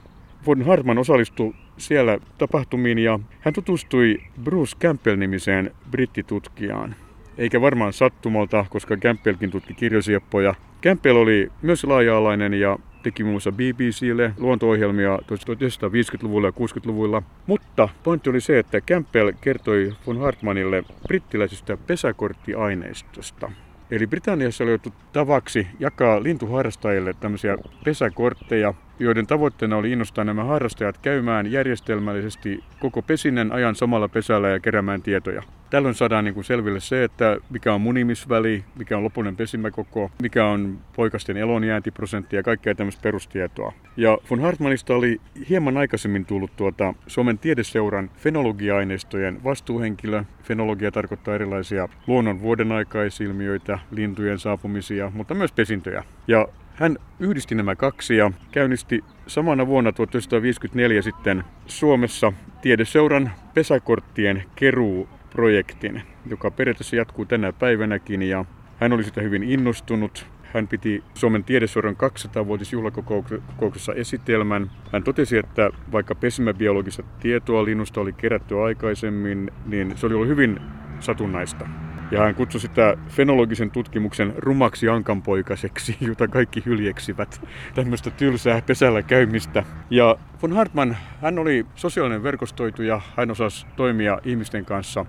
Von 0.47 0.63
Hartman 0.63 0.99
osallistui 0.99 1.55
siellä 1.77 2.19
tapahtumiin 2.39 2.99
ja 2.99 3.21
hän 3.41 3.55
tutustui 3.55 4.19
Bruce 4.45 4.77
Campbell-nimiseen 4.81 5.71
brittitutkijaan. 5.91 6.95
Eikä 7.39 7.61
varmaan 7.61 7.93
sattumalta, 7.93 8.67
koska 8.71 8.97
Campbellkin 8.97 9.51
tutki 9.51 9.75
kirjosieppoja. 9.75 10.55
Campbell 10.83 11.17
oli 11.17 11.53
myös 11.63 11.85
laaja-alainen 11.85 12.55
ja 12.55 12.79
teki 13.03 13.23
muun 13.23 13.33
muassa 13.33 13.53
BBClle 13.53 14.33
luonto-ohjelmia 14.39 15.17
1950-luvulla 15.17 16.49
ja 16.49 16.53
60-luvulla. 16.53 17.23
Mutta 17.47 17.89
pointti 18.03 18.31
oli 18.31 18.41
se, 18.41 18.59
että 18.59 18.81
Campbell 18.81 19.33
kertoi 19.41 19.93
von 20.07 20.19
Hartmanille 20.19 20.85
brittiläisestä 21.09 21.77
pesäkorttiaineistosta. 21.77 23.51
Eli 23.91 24.07
Britanniassa 24.07 24.65
oli 24.65 24.79
tavaksi 25.13 25.67
jakaa 25.81 26.23
lintuharrastajille 26.23 27.15
tämmöisiä 27.21 27.59
pesäkortteja, 27.85 28.75
joiden 28.99 29.27
tavoitteena 29.27 29.77
oli 29.77 29.93
innostaa 29.93 30.25
nämä 30.25 30.45
harrastajat 30.45 30.99
käymään 30.99 31.53
järjestelmällisesti 31.53 32.65
koko 32.81 33.03
pesinen 33.03 33.53
ajan 33.53 33.75
samalla 33.75 34.09
pesällä 34.09 34.49
ja 34.49 34.61
keräämään 34.61 35.03
tietoja. 35.03 35.43
Tällöin 35.71 35.95
saadaan 35.95 36.25
niin 36.25 36.35
kuin 36.35 36.45
selville 36.45 36.81
se, 36.81 37.05
että 37.05 37.37
mikä 37.51 37.75
on 37.75 37.81
munimisväli, 37.81 38.65
mikä 38.79 38.97
on 38.97 39.05
lopullinen 39.05 39.37
pesimäkoko, 39.37 40.11
mikä 40.23 40.47
on 40.47 40.79
poikasten 40.97 41.37
elonjääntiprosentti 41.37 42.37
ja 42.37 42.43
kaikkea 42.43 42.75
tämmöistä 42.75 43.03
perustietoa. 43.03 43.73
Ja 43.97 44.19
von 44.31 44.41
Hartmanista 44.41 44.95
oli 44.95 45.21
hieman 45.49 45.77
aikaisemmin 45.77 46.27
tullut 46.27 46.57
tuota 46.57 46.95
Suomen 47.07 47.39
tiedeseuran 47.39 48.11
fenologia-aineistojen 48.17 49.45
vastuuhenkilö. 49.45 50.25
Fenologia 50.43 50.93
tarkoittaa 50.93 51.35
erilaisia 51.35 51.89
luonnon 52.07 52.41
vuodenaikaisilmiöitä, 52.41 53.79
lintujen 53.91 54.39
saapumisia, 54.39 55.13
mutta 55.15 55.35
myös 55.35 55.53
pesintöjä. 55.53 56.05
Ja 56.29 56.49
hän 56.79 56.97
yhdisti 57.21 57.55
nämä 57.55 57.77
kaksi 57.77 58.17
ja 58.17 58.33
käynnisti 58.51 59.05
samana 59.27 59.67
vuonna 59.67 59.93
1954 59.93 61.03
sitten 61.03 61.45
Suomessa 61.67 62.33
Tiedeseuran 62.63 63.31
pesäkorttien 63.55 64.45
keruuprojektin, 64.57 66.03
joka 66.31 66.51
periaatteessa 66.51 66.97
jatkuu 66.97 67.25
tänä 67.25 67.53
päivänäkin 67.53 68.23
ja 68.23 68.45
hän 68.81 68.93
oli 68.93 69.05
sitä 69.05 69.21
hyvin 69.21 69.43
innostunut. 69.43 70.27
Hän 70.55 70.69
piti 70.69 71.05
Suomen 71.15 71.45
tiedeseuran 71.45 71.97
200-vuotisjuhlakokouksessa 71.97 73.95
esitelmän. 73.95 74.71
Hän 74.93 75.03
totesi, 75.03 75.39
että 75.39 75.71
vaikka 75.93 76.15
pesimäbiologista 76.15 77.03
tietoa 77.21 77.65
linnusta 77.65 78.01
oli 78.01 78.13
kerätty 78.13 78.61
aikaisemmin, 78.61 79.51
niin 79.67 79.97
se 79.97 80.07
oli 80.07 80.15
ollut 80.15 80.29
hyvin 80.29 80.61
satunnaista. 81.01 81.69
Ja 82.11 82.21
hän 82.21 82.35
kutsui 82.35 82.61
sitä 82.61 82.97
fenologisen 83.09 83.71
tutkimuksen 83.71 84.35
rumaksi 84.37 84.89
ankanpoikaseksi, 84.89 85.97
jota 86.09 86.29
kaikki 86.29 86.63
hyljeksivät. 86.67 87.41
Tämmöistä 87.75 88.11
tylsää 88.11 88.63
pesällä 88.67 89.03
käymistä. 89.03 89.65
Ja 89.91 90.17
von 90.43 90.53
Hartmann, 90.53 90.97
hän 91.23 91.39
oli 91.39 91.67
sosiaalinen 91.75 92.23
verkostoituja, 92.23 93.01
hän 93.17 93.31
osasi 93.31 93.67
toimia 93.77 94.19
ihmisten 94.25 94.65
kanssa. 94.65 95.07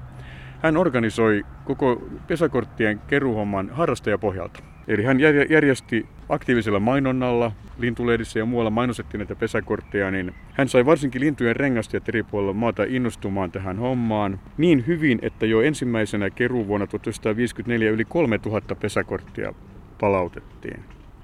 Hän 0.63 0.77
organisoi 0.77 1.45
koko 1.65 2.09
pesäkorttien 2.27 2.99
keruuhomman 3.07 3.69
harrastajapohjalta. 3.69 4.59
Eli 4.89 5.03
hän 5.03 5.19
järjesti 5.49 6.05
aktiivisella 6.29 6.79
mainonnalla, 6.79 7.51
lintulehdissä 7.77 8.39
ja 8.39 8.45
muualla 8.45 8.69
mainostettiin 8.69 9.19
näitä 9.19 9.35
pesäkortteja, 9.35 10.11
niin 10.11 10.33
hän 10.53 10.69
sai 10.69 10.85
varsinkin 10.85 11.21
lintujen 11.21 11.55
rengastajat 11.55 12.09
eri 12.09 12.23
puolilla 12.23 12.53
maata 12.53 12.83
innostumaan 12.87 13.51
tähän 13.51 13.77
hommaan 13.77 14.39
niin 14.57 14.87
hyvin, 14.87 15.19
että 15.21 15.45
jo 15.45 15.61
ensimmäisenä 15.61 16.29
keruuvuonna 16.29 16.87
1954 16.87 17.91
yli 17.91 18.05
3000 18.05 18.75
pesäkorttia 18.75 19.53
palautettiin. 19.99 20.79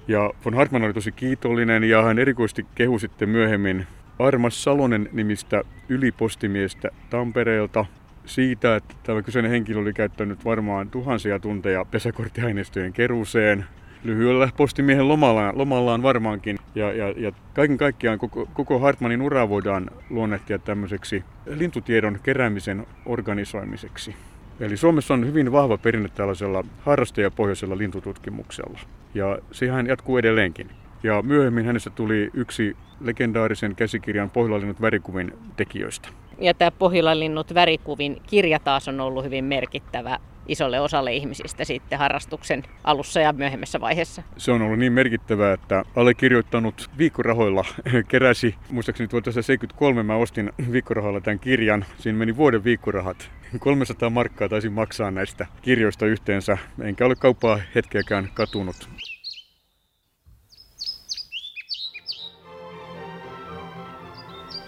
Ja 0.08 0.30
von 0.44 0.54
Hartmann 0.54 0.84
oli 0.84 0.94
tosi 0.94 1.12
kiitollinen 1.12 1.84
ja 1.84 2.02
hän 2.02 2.18
erikoisesti 2.18 2.66
kehui 2.74 3.00
sitten 3.00 3.28
myöhemmin 3.28 3.86
Armas 4.18 4.64
Salonen 4.64 5.08
nimistä 5.12 5.62
ylipostimiestä 5.88 6.90
Tampereelta, 7.10 7.84
siitä, 8.26 8.76
että 8.76 8.94
tämä 9.02 9.22
kyseinen 9.22 9.50
henkilö 9.50 9.80
oli 9.80 9.92
käyttänyt 9.92 10.44
varmaan 10.44 10.90
tuhansia 10.90 11.38
tunteja 11.38 11.84
pesäkorttiaineistojen 11.84 12.92
keruuseen. 12.92 13.64
Lyhyellä 14.04 14.48
postimiehen 14.56 15.08
lomallaan, 15.08 15.58
lomallaan 15.58 16.02
varmaankin. 16.02 16.58
Ja, 16.74 16.92
ja, 16.92 17.14
ja 17.16 17.32
kaiken 17.54 17.76
kaikkiaan 17.76 18.18
koko, 18.18 18.48
koko 18.52 18.78
Hartmanin 18.78 19.22
ura 19.22 19.48
voidaan 19.48 19.90
luonnehtia 20.10 20.58
tämmöiseksi 20.58 21.24
lintutiedon 21.46 22.18
keräämisen 22.22 22.86
organisoimiseksi. 23.06 24.14
Eli 24.60 24.76
Suomessa 24.76 25.14
on 25.14 25.26
hyvin 25.26 25.52
vahva 25.52 25.78
perinne 25.78 26.08
tällaisella 26.08 26.64
harrastajapohjaisella 26.80 27.78
lintututkimuksella. 27.78 28.78
Ja 29.14 29.38
sehän 29.52 29.86
jatkuu 29.86 30.18
edelleenkin. 30.18 30.70
Ja 31.02 31.22
myöhemmin 31.22 31.66
hänestä 31.66 31.90
tuli 31.90 32.30
yksi 32.34 32.76
legendaarisen 33.00 33.74
käsikirjan 33.74 34.30
Pohjolalinnut 34.30 34.80
värikuvin 34.80 35.32
tekijöistä. 35.56 36.08
Ja 36.40 36.54
tämä 36.54 36.70
Pohjolalinnut 36.70 37.54
värikuvin 37.54 38.22
kirja 38.26 38.58
taas 38.58 38.88
on 38.88 39.00
ollut 39.00 39.24
hyvin 39.24 39.44
merkittävä 39.44 40.18
isolle 40.48 40.80
osalle 40.80 41.14
ihmisistä 41.14 41.64
sitten 41.64 41.98
harrastuksen 41.98 42.62
alussa 42.84 43.20
ja 43.20 43.32
myöhemmässä 43.32 43.80
vaiheessa. 43.80 44.22
Se 44.36 44.52
on 44.52 44.62
ollut 44.62 44.78
niin 44.78 44.92
merkittävää, 44.92 45.52
että 45.52 45.84
allekirjoittanut 45.96 46.90
viikkorahoilla 46.98 47.64
keräsi, 48.08 48.54
muistaakseni 48.70 49.08
1973 49.08 50.02
mä 50.02 50.16
ostin 50.16 50.52
viikkorahalla 50.72 51.20
tämän 51.20 51.38
kirjan, 51.38 51.84
siinä 51.98 52.18
meni 52.18 52.36
vuoden 52.36 52.64
viikkorahat. 52.64 53.30
300 53.58 54.10
markkaa 54.10 54.48
taisin 54.48 54.72
maksaa 54.72 55.10
näistä 55.10 55.46
kirjoista 55.62 56.06
yhteensä, 56.06 56.58
enkä 56.80 57.06
ole 57.06 57.14
kauppaa 57.14 57.60
hetkeäkään 57.74 58.28
katunut. 58.34 58.88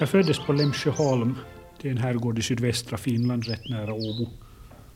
Jag 0.00 0.08
föddes 0.08 0.38
på 0.38 0.52
Lemsjöholm. 0.52 1.57
Det 1.82 1.88
är 1.88 1.92
en 1.92 1.98
herrgård 1.98 2.38
i 2.38 2.42
sydvästra 2.42 2.98
Finland, 2.98 3.44
rätt 3.44 3.68
nära 3.68 3.94
Åbo. 3.94 4.26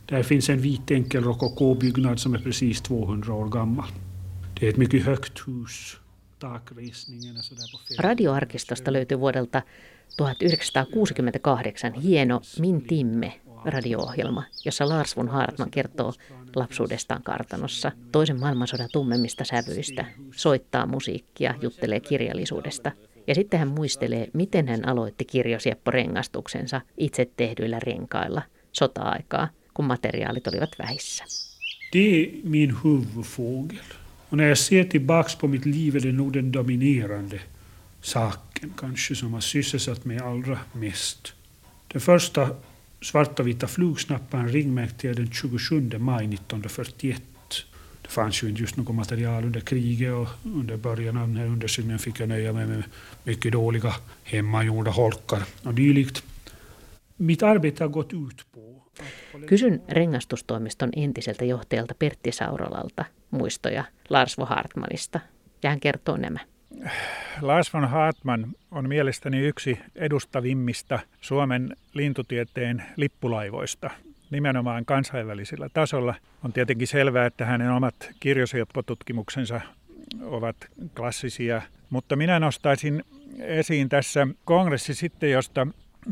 Där 0.07 0.23
finns 0.23 0.51
en 0.51 0.59
vit 0.59 0.91
enkel 0.91 1.25
rokokobyggnad 1.25 2.21
som 2.21 2.35
är 2.35 2.39
precis 2.39 2.81
200 2.81 3.35
år 3.35 3.49
gammal. 3.49 3.89
Det 4.61 4.67
är 4.67 4.71
ett 4.71 4.77
mycket 4.77 5.05
högt 5.05 5.49
hus. 5.49 5.97
Radioarkistosta 7.99 8.93
löytyy 8.93 9.19
vuodelta 9.19 9.63
1968 10.21 11.91
hieno 12.01 12.41
Min 12.59 12.81
Timme 12.81 13.33
radio-ohjelma, 13.65 14.45
jossa 14.65 14.89
Lars 14.89 15.17
von 15.17 15.29
Hartman 15.29 15.71
kertoo 15.71 16.13
lapsuudestaan 16.55 17.23
kartanossa, 17.23 17.93
toisen 18.13 18.41
maailmansodan 18.41 18.89
tummemmista 18.93 19.45
sävyistä, 19.45 20.07
soittaa 20.35 20.87
musiikkia, 20.87 21.55
juttelee 21.61 22.01
kirjallisuudesta– 22.01 22.93
ja 23.27 23.35
sitten 23.35 23.59
hän 23.59 23.69
muistelee, 23.69 24.29
miten 24.33 24.69
hän 24.69 24.89
aloitti 24.89 25.25
kirjosiepporengastuksensa 25.25 26.81
itse 26.97 27.31
tehdyillä 27.37 27.81
renkailla 27.81 28.43
sota-aikaa, 28.73 29.49
kun 29.75 29.85
materiaalit 29.85 30.47
olivat 30.47 30.71
vähissä. 30.79 31.25
Det 31.93 32.23
är 32.23 32.31
min 32.45 32.77
huvudfågel. 32.85 33.85
Och 34.29 34.37
när 34.37 34.49
jag 34.49 34.59
ser 34.59 34.85
tillbaks 34.85 35.37
på 35.37 35.49
mitt 35.49 35.67
liv 35.67 35.97
är 35.97 36.01
det 36.01 36.13
nog 36.13 36.33
den 36.33 36.53
dominerande 36.53 37.41
saken 38.01 38.73
kanske 38.77 39.15
som 39.15 39.33
har 39.33 39.41
sysselsatt 39.41 40.05
mig 40.05 40.19
allra 40.19 40.59
mest. 40.73 41.33
Den 41.93 42.01
första 42.01 42.49
svarta 43.03 43.43
vita 43.43 43.67
flugsnapparen 43.67 44.49
ringmärkte 44.49 45.07
jag 45.07 45.17
den 45.17 45.31
27 45.31 45.99
maj 45.99 46.25
1941. 46.25 47.23
det 48.03 48.09
fanns 48.09 48.43
ju 48.43 48.49
inte 48.49 48.61
just 48.61 48.77
något 48.77 48.95
material 48.95 49.45
under 49.45 49.61
kriget 49.61 50.13
och 50.13 50.29
under 50.45 50.77
början 50.77 51.17
av 51.17 51.29
den 51.29 51.37
här 51.37 51.47
undersökningen 51.47 51.99
fick 51.99 52.21
jag 52.21 52.29
nöja 52.29 52.53
mig 52.53 52.67
med 52.67 52.83
mycket 53.25 53.53
dåliga 53.53 53.95
hemmagjorda 54.25 54.91
holkar 54.91 55.43
och 55.65 55.75
dylikt. 55.75 56.23
Mitt 57.17 57.43
arbete 57.43 57.85
har 57.85 57.89
gått 57.89 58.13
ut 58.13 58.47
på 58.55 58.73
Kysyn 59.49 59.83
rengastustoimiston 59.89 60.91
entiseltä 60.97 61.45
johtajalta 61.45 61.95
Pertti 61.95 62.33
Saurolalta 62.33 63.05
muistoja 63.31 63.85
Lars 64.09 64.39
von 64.39 64.49
Hartmanista, 64.49 65.21
ja 65.63 65.71
hän 65.71 65.81
kertoo 65.81 66.17
nämä. 66.17 66.39
Lars 67.41 67.75
von 67.75 67.89
Hartman 67.89 68.55
on 68.71 68.89
mielestäni 68.89 69.41
yksi 69.41 69.79
edustavimmista 69.95 70.99
Suomen 71.21 71.77
lintutieteen 71.95 72.83
lippulaivoista 72.97 73.91
nimenomaan 74.33 74.85
kansainvälisellä 74.85 75.69
tasolla. 75.69 76.15
On 76.45 76.53
tietenkin 76.53 76.89
selvää, 76.89 77.27
että 77.27 77.45
hänen 77.45 77.71
omat 77.71 78.11
kirjosieppotutkimuksensa 78.21 79.61
ovat 80.23 80.57
klassisia, 80.97 81.63
mutta 81.91 82.17
minä 82.17 82.41
nostaisin 82.41 83.05
esiin 83.39 83.89
tässä 83.89 84.27
kongressi 84.45 84.95
sitten, 84.95 85.31
josta 85.31 85.67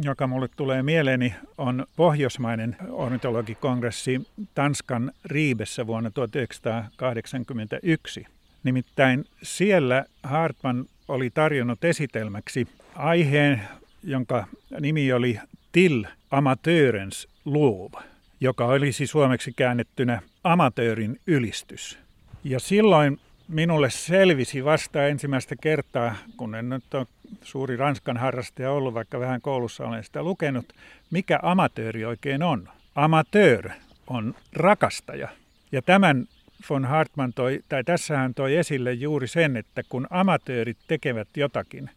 joka 0.05 0.27
mulle 0.27 0.49
tulee 0.57 0.83
mieleeni, 0.83 1.35
on 1.59 1.87
pohjoismainen 1.97 2.77
ornitologikongressi 2.91 4.29
Tanskan 4.55 5.13
Riibessä 5.25 5.87
vuonna 5.87 6.11
1981. 6.11 8.27
Nimittäin 8.65 9.25
siellä 9.43 10.05
Hartman 10.23 10.85
oli 11.09 11.31
tarjonnut 11.31 11.85
esitelmäksi 11.85 12.69
aiheen, 12.95 13.63
jonka 14.03 14.47
nimi 14.81 15.13
oli 15.13 15.39
Till 15.73 16.05
amatörens 16.31 17.29
lov, 17.45 17.93
joka 18.41 18.65
olisi 18.65 19.07
suomeksi 19.07 19.53
käännettynä 19.53 20.23
amatöörin 20.45 21.21
ylistys. 21.27 21.99
Ja 22.45 22.61
silloin 22.61 23.21
minulle 23.49 23.91
selvisi 23.91 24.65
vasta 24.65 25.07
ensimmäistä 25.07 25.57
kertaa, 25.57 26.17
kun 26.37 26.55
en 26.55 26.69
nyt 26.69 26.95
ole 26.95 27.07
suuri 27.43 27.77
Ranskan 27.77 28.17
harrastaja 28.17 28.73
ollut, 28.73 28.95
vaikka 28.95 29.21
vähän 29.21 29.41
koulussa 29.41 29.85
olen 29.85 30.05
sitä 30.05 30.23
lukenut, 30.23 30.73
mikä 31.11 31.39
amatööri 31.43 32.05
oikein 32.05 32.43
on. 32.43 32.69
Amateur 32.95 33.71
on 34.07 34.35
rakastaja. 34.53 35.29
Ja 35.73 35.83
tämän 35.83 36.27
von 36.71 36.85
Hartmann 36.85 37.33
toi, 37.33 37.61
tai 37.69 37.85
tässä 37.85 38.17
hän 38.17 38.35
toi 38.35 38.57
esille 38.57 38.93
juuri 38.93 39.29
sen, 39.29 39.57
että 39.57 39.83
kun 39.89 40.07
amatöörit 40.11 40.79
tekevät 40.89 41.29
jotakin, 41.37 41.91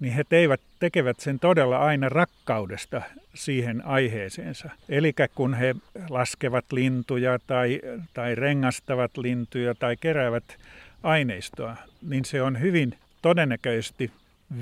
niin 0.00 0.12
he 0.12 0.24
teivät, 0.24 0.60
tekevät 0.80 1.20
sen 1.20 1.38
todella 1.38 1.78
aina 1.78 2.08
rakkaudesta 2.08 3.02
siihen 3.34 3.86
aiheeseensa. 3.86 4.70
Eli 4.88 5.14
kun 5.34 5.54
he 5.54 5.74
laskevat 6.10 6.64
lintuja 6.72 7.38
tai, 7.46 7.80
tai 8.14 8.34
rengastavat 8.34 9.16
lintuja 9.16 9.74
tai 9.74 9.96
keräävät 9.96 10.44
aineistoa, 11.02 11.76
niin 12.08 12.24
se 12.24 12.42
on 12.42 12.60
hyvin 12.60 12.94
todennäköisesti 13.22 14.10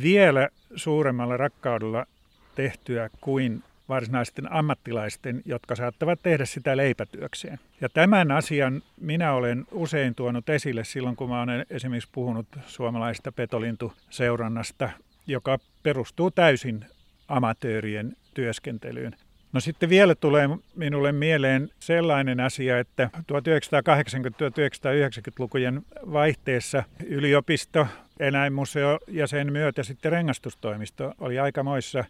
vielä 0.02 0.48
suuremmalla 0.76 1.36
rakkaudella 1.36 2.06
tehtyä 2.54 3.10
kuin 3.20 3.62
varsinaisten 3.88 4.52
ammattilaisten, 4.52 5.42
jotka 5.44 5.76
saattavat 5.76 6.22
tehdä 6.22 6.44
sitä 6.44 6.76
leipätyökseen. 6.76 7.58
Ja 7.80 7.88
tämän 7.88 8.30
asian 8.30 8.82
minä 9.00 9.32
olen 9.32 9.64
usein 9.70 10.14
tuonut 10.14 10.48
esille 10.48 10.84
silloin, 10.84 11.16
kun 11.16 11.28
mä 11.28 11.42
olen 11.42 11.66
esimerkiksi 11.70 12.08
puhunut 12.12 12.46
suomalaista 12.66 13.32
petolintuseurannasta, 13.32 14.90
joka 15.26 15.58
perustuu 15.82 16.30
täysin 16.30 16.84
amatöörien 17.28 18.16
työskentelyyn. 18.34 19.16
No 19.52 19.60
sitten 19.60 19.88
vielä 19.88 20.14
tulee 20.14 20.48
minulle 20.76 21.12
mieleen 21.12 21.70
sellainen 21.80 22.40
asia, 22.40 22.78
että 22.78 23.10
1980-1990-lukujen 23.16 25.82
vaihteessa 26.12 26.82
yliopisto, 27.06 27.86
eläinmuseo 28.20 28.98
ja 29.08 29.26
sen 29.26 29.52
myötä 29.52 29.82
sitten 29.82 30.12
rengastustoimisto 30.12 31.14
oli 31.18 31.38
aikamoissa 31.38 32.04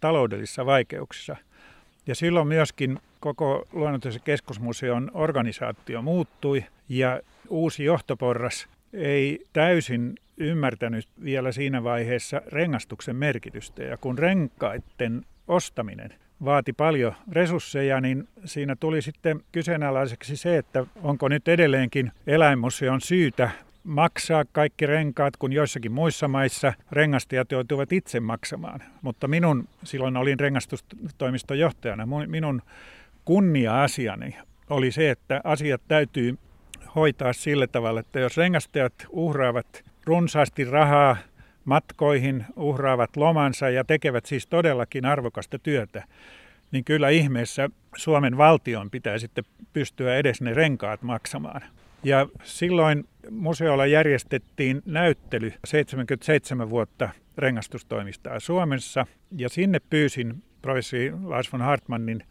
taloudellisissa 0.00 0.66
vaikeuksissa. 0.66 1.36
Ja 2.06 2.14
silloin 2.14 2.48
myöskin 2.48 2.98
koko 3.20 3.66
luonnontieteellisen 3.72 4.24
keskusmuseon 4.24 5.10
organisaatio 5.14 6.02
muuttui 6.02 6.64
ja 6.88 7.20
uusi 7.48 7.84
johtoporras 7.84 8.68
ei 8.92 9.46
täysin 9.52 10.14
ymmärtänyt 10.36 11.08
vielä 11.24 11.52
siinä 11.52 11.84
vaiheessa 11.84 12.42
rengastuksen 12.46 13.16
merkitystä. 13.16 13.82
Ja 13.82 13.96
kun 13.96 14.18
renkaiden 14.18 15.22
ostaminen 15.48 16.14
vaati 16.44 16.72
paljon 16.72 17.14
resursseja, 17.32 18.00
niin 18.00 18.28
siinä 18.44 18.76
tuli 18.76 19.02
sitten 19.02 19.40
kyseenalaiseksi 19.52 20.36
se, 20.36 20.56
että 20.56 20.86
onko 21.02 21.28
nyt 21.28 21.48
edelleenkin 21.48 22.12
eläinmuseon 22.26 23.00
syytä 23.00 23.50
maksaa 23.84 24.44
kaikki 24.52 24.86
renkaat, 24.86 25.36
kun 25.36 25.52
joissakin 25.52 25.92
muissa 25.92 26.28
maissa 26.28 26.72
rengastajat 26.92 27.52
joutuivat 27.52 27.92
itse 27.92 28.20
maksamaan. 28.20 28.82
Mutta 29.02 29.28
minun, 29.28 29.68
silloin 29.84 30.16
olin 30.16 30.40
rengastustoimiston 30.40 31.58
johtajana, 31.58 32.06
minun 32.26 32.62
kunnia-asiani 33.24 34.36
oli 34.70 34.92
se, 34.92 35.10
että 35.10 35.40
asiat 35.44 35.82
täytyy 35.88 36.38
hoitaa 36.94 37.32
sillä 37.32 37.66
tavalla, 37.66 38.00
että 38.00 38.20
jos 38.20 38.36
rengastajat 38.36 38.92
uhraavat 39.10 39.84
runsaasti 40.06 40.64
rahaa 40.64 41.16
matkoihin, 41.64 42.44
uhraavat 42.56 43.16
lomansa 43.16 43.70
ja 43.70 43.84
tekevät 43.84 44.26
siis 44.26 44.46
todellakin 44.46 45.04
arvokasta 45.04 45.58
työtä, 45.58 46.04
niin 46.72 46.84
kyllä 46.84 47.08
ihmeessä 47.08 47.70
Suomen 47.96 48.36
valtion 48.36 48.90
pitää 48.90 49.18
sitten 49.18 49.44
pystyä 49.72 50.16
edes 50.16 50.40
ne 50.40 50.54
renkaat 50.54 51.02
maksamaan. 51.02 51.62
Ja 52.04 52.28
silloin 52.42 53.04
museolla 53.30 53.86
järjestettiin 53.86 54.82
näyttely 54.84 55.52
77 55.64 56.70
vuotta 56.70 57.08
rengastustoimistaa 57.38 58.40
Suomessa 58.40 59.06
ja 59.36 59.48
sinne 59.48 59.80
pyysin 59.90 60.42
professori 60.62 61.12
Lars 61.22 61.52
von 61.52 61.62
Hartmannin 61.62 62.22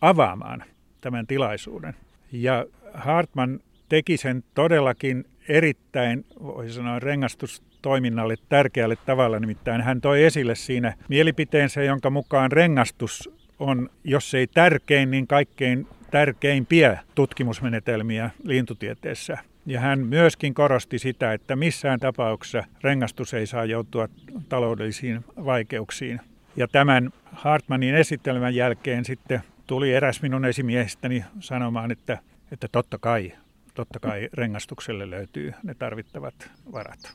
avaamaan 0.00 0.64
tämän 1.00 1.26
tilaisuuden. 1.26 1.94
Ja 2.32 2.66
Hartman 2.94 3.60
teki 3.88 4.16
sen 4.16 4.44
todellakin 4.54 5.24
erittäin, 5.48 6.24
voisi 6.42 6.74
sanoa, 6.74 6.98
rengastustoiminnalle 6.98 8.34
tärkeälle 8.48 8.96
tavalla. 9.06 9.40
Nimittäin 9.40 9.80
hän 9.80 10.00
toi 10.00 10.24
esille 10.24 10.54
siinä 10.54 10.94
mielipiteensä, 11.08 11.82
jonka 11.82 12.10
mukaan 12.10 12.52
rengastus 12.52 13.30
on, 13.58 13.90
jos 14.04 14.34
ei 14.34 14.46
tärkein, 14.46 15.10
niin 15.10 15.26
kaikkein 15.26 15.86
tärkeimpiä 16.10 16.98
tutkimusmenetelmiä 17.14 18.30
lintutieteessä. 18.44 19.38
Ja 19.66 19.80
hän 19.80 19.98
myöskin 19.98 20.54
korosti 20.54 20.98
sitä, 20.98 21.32
että 21.32 21.56
missään 21.56 22.00
tapauksessa 22.00 22.64
rengastus 22.82 23.34
ei 23.34 23.46
saa 23.46 23.64
joutua 23.64 24.08
taloudellisiin 24.48 25.24
vaikeuksiin. 25.44 26.20
Ja 26.56 26.68
tämän 26.68 27.10
Hartmanin 27.24 27.94
esittelmän 27.94 28.54
jälkeen 28.54 29.04
sitten 29.04 29.40
tuli 29.66 29.92
eräs 29.92 30.22
minun 30.22 30.44
esimiehistäni 30.44 31.24
sanomaan, 31.40 31.90
että, 31.90 32.18
että 32.52 32.68
totta 32.72 32.98
kai, 32.98 33.32
totta 33.74 33.98
kai 33.98 34.28
rengastukselle 34.32 35.10
löytyy 35.10 35.52
ne 35.62 35.74
tarvittavat 35.74 36.50
varat. 36.72 37.12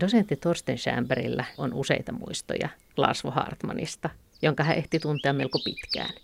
Dosentti 0.00 0.36
Torsten 0.36 0.78
Schämberillä 0.78 1.44
on 1.58 1.74
useita 1.74 2.12
muistoja 2.12 2.68
Lars 2.96 3.22
Hartmanista, 3.30 4.10
jonka 4.42 4.64
hän 4.64 4.76
ehti 4.76 4.98
tuntea 4.98 5.32
melko 5.32 5.58
pitkään. 5.64 6.14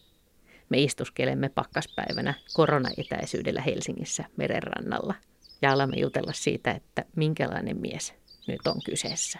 Me 0.68 0.78
istuskelemme 0.78 1.48
pakkaspäivänä 1.48 2.34
koronaetäisyydellä 2.54 3.60
Helsingissä 3.60 4.24
merenrannalla 4.36 5.14
ja 5.62 5.72
alamme 5.72 5.96
jutella 5.96 6.32
siitä, 6.32 6.70
että 6.70 7.04
minkälainen 7.16 7.80
mies 7.80 8.14
nyt 8.48 8.66
on 8.66 8.80
kyseessä. 8.84 9.38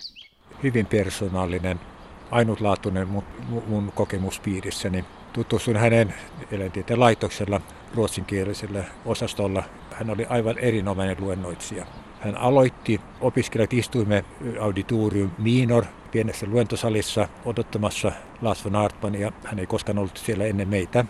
Hyvin 0.62 0.86
persoonallinen, 0.86 1.80
ainutlaatuinen 2.30 3.08
mun, 3.08 3.24
mun 3.66 3.92
kokemuspiirissäni. 3.94 5.04
Tutustuin 5.32 5.76
hänen 5.76 6.14
eläintieteen 6.50 7.00
laitoksella 7.00 7.60
ruotsinkielisellä 7.94 8.84
osastolla. 9.04 9.62
Hän 9.92 10.10
oli 10.10 10.26
aivan 10.28 10.58
erinomainen 10.58 11.16
luennoitsija. 11.20 11.86
Hän 12.20 12.36
aloitti, 12.36 13.00
opiskelijat 13.20 13.72
istuimme 13.72 14.24
auditorium 14.60 15.30
minor 15.38 15.84
pienessä 16.12 16.46
luentosalissa 16.50 17.28
odottamassa 17.44 18.12
Lars 18.42 18.64
von 18.64 18.76
Artman 18.76 19.14
ja 19.14 19.32
hän 19.44 19.58
ei 19.58 19.66
koskaan 19.66 19.98
ollut 19.98 20.16
siellä 20.16 20.44
ennen 20.44 20.68
meitä. 20.68 21.04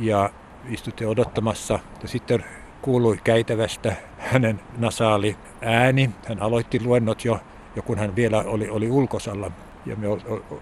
Ja 0.00 0.30
istuttiin 0.68 1.08
odottamassa 1.08 1.78
ja 2.02 2.08
sitten 2.08 2.44
kuului 2.82 3.20
käytävästä 3.24 3.96
hänen 4.18 4.60
nasaali 4.78 5.36
ääni. 5.62 6.10
Hän 6.28 6.42
aloitti 6.42 6.84
luennot 6.84 7.24
jo, 7.24 7.40
jo 7.76 7.82
kun 7.82 7.98
hän 7.98 8.16
vielä 8.16 8.38
oli, 8.38 8.68
oli 8.68 8.90
ulkosalla. 8.90 9.50
Ja 9.86 9.96
me 9.96 10.08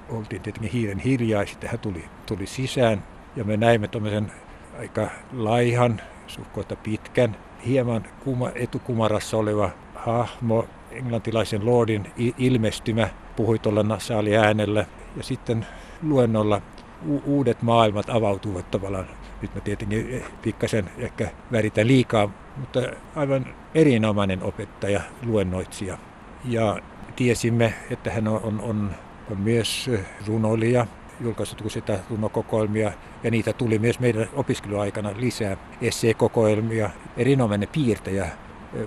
oltiin 0.09 0.43
tietenkin 0.43 0.71
hiiren 0.73 0.99
hiljaa 0.99 1.43
ja 1.43 1.47
sitten 1.47 1.71
hän 1.71 1.79
tuli, 1.79 2.05
tuli 2.27 2.47
sisään. 2.47 3.03
Ja 3.37 3.45
me 3.45 3.57
näimme 3.57 3.89
tuommoisen 3.89 4.33
aika 4.79 5.09
laihan, 5.33 6.01
suhkoita 6.27 6.77
pitkän, 6.77 7.37
hieman 7.67 8.05
kuma, 8.25 8.51
etukumarassa 8.55 9.37
oleva 9.37 9.71
hahmo, 9.95 10.65
englantilaisen 10.91 11.67
lordin 11.67 12.13
ilmestymä, 12.39 13.09
puhui 13.37 13.59
tuolla 13.59 13.83
nasaali 13.83 14.37
äänellä. 14.37 14.87
Ja 15.17 15.23
sitten 15.23 15.67
luennolla 16.03 16.63
u- 17.09 17.23
uudet 17.25 17.63
maailmat 17.63 18.11
avautuvat 18.11 18.71
tavallaan. 18.71 19.07
Nyt 19.43 19.55
mä 19.55 19.61
tietenkin 19.61 20.25
pikkasen 20.43 20.91
ehkä 20.99 21.31
väritän 21.53 21.87
liikaa, 21.87 22.31
mutta 22.57 22.81
aivan 23.17 23.47
erinomainen 23.75 24.43
opettaja, 24.43 25.01
luennoitsija. 25.23 25.99
Ja 26.45 26.79
tiesimme, 27.17 27.75
että 27.91 28.11
hän 28.11 28.29
on, 28.29 28.61
on, 28.61 28.91
myös 29.35 29.91
runoilija, 30.27 30.87
julkaissut 31.21 31.63
sitä 31.69 31.99
runokokoelmia 32.11 32.93
ja 33.23 33.31
niitä 33.31 33.53
tuli 33.53 33.79
myös 33.79 34.01
meidän 34.01 34.29
opiskeluaikana 34.33 35.11
lisää 35.17 35.57
esseekokoelmia, 35.83 36.91
erinomainen 37.17 37.69
piirtäjä 37.69 38.29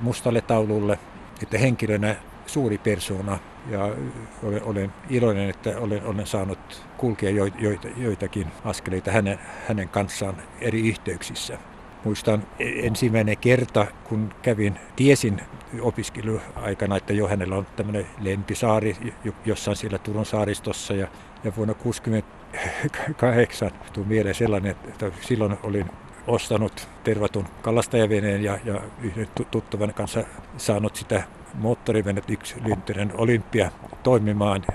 mustalle 0.02 0.42
taululle, 0.42 1.00
että 1.44 1.58
henkilönä 1.58 2.16
suuri 2.46 2.78
persona 2.78 3.40
ja 3.70 3.96
olen, 4.44 4.64
olen 4.64 4.94
iloinen, 5.10 5.50
että 5.50 5.78
olen, 5.80 6.06
olen 6.06 6.28
saanut 6.28 6.86
kulkea 6.98 7.30
jo, 7.30 7.46
jo, 7.46 7.72
joitakin 7.98 8.48
askeleita 8.66 9.12
hänen, 9.12 9.40
hänen 9.68 9.90
kanssaan 9.90 10.36
eri 10.62 10.90
yhteyksissä. 10.90 11.58
Muistan 12.04 12.44
ensimmäinen 12.60 13.38
kerta, 13.38 13.88
kun 14.04 14.34
kävin, 14.42 14.80
tiesin 14.96 15.42
opiskeluaikana, 15.82 16.98
että 16.98 17.14
jo 17.14 17.28
hänellä 17.28 17.56
on 17.56 17.68
tämmöinen 17.76 18.06
lempisaari 18.22 18.98
jossain 19.46 19.78
siellä 19.78 19.98
Turun 19.98 20.26
saaristossa 20.26 20.94
ja, 20.94 21.08
ja 21.44 21.52
vuonna 21.58 21.74
1968 21.74 23.72
tuli 23.94 24.06
mieleen 24.06 24.36
sellainen, 24.36 24.76
että 24.88 25.12
silloin 25.22 25.58
olin 25.64 25.86
ostanut 26.28 26.88
tervatun 27.04 27.46
kalastajaveneen 27.62 28.44
ja, 28.44 28.60
ja 28.66 28.82
yhden 29.02 29.28
tuttavan 29.52 29.94
kanssa 29.94 30.24
saanut 30.58 30.96
sitä 30.96 31.24
moottorivenet 31.54 32.30
yksi 32.30 32.56
Lyntynen 32.66 33.12
Olympia 33.14 33.72
toimimaan 34.04 34.66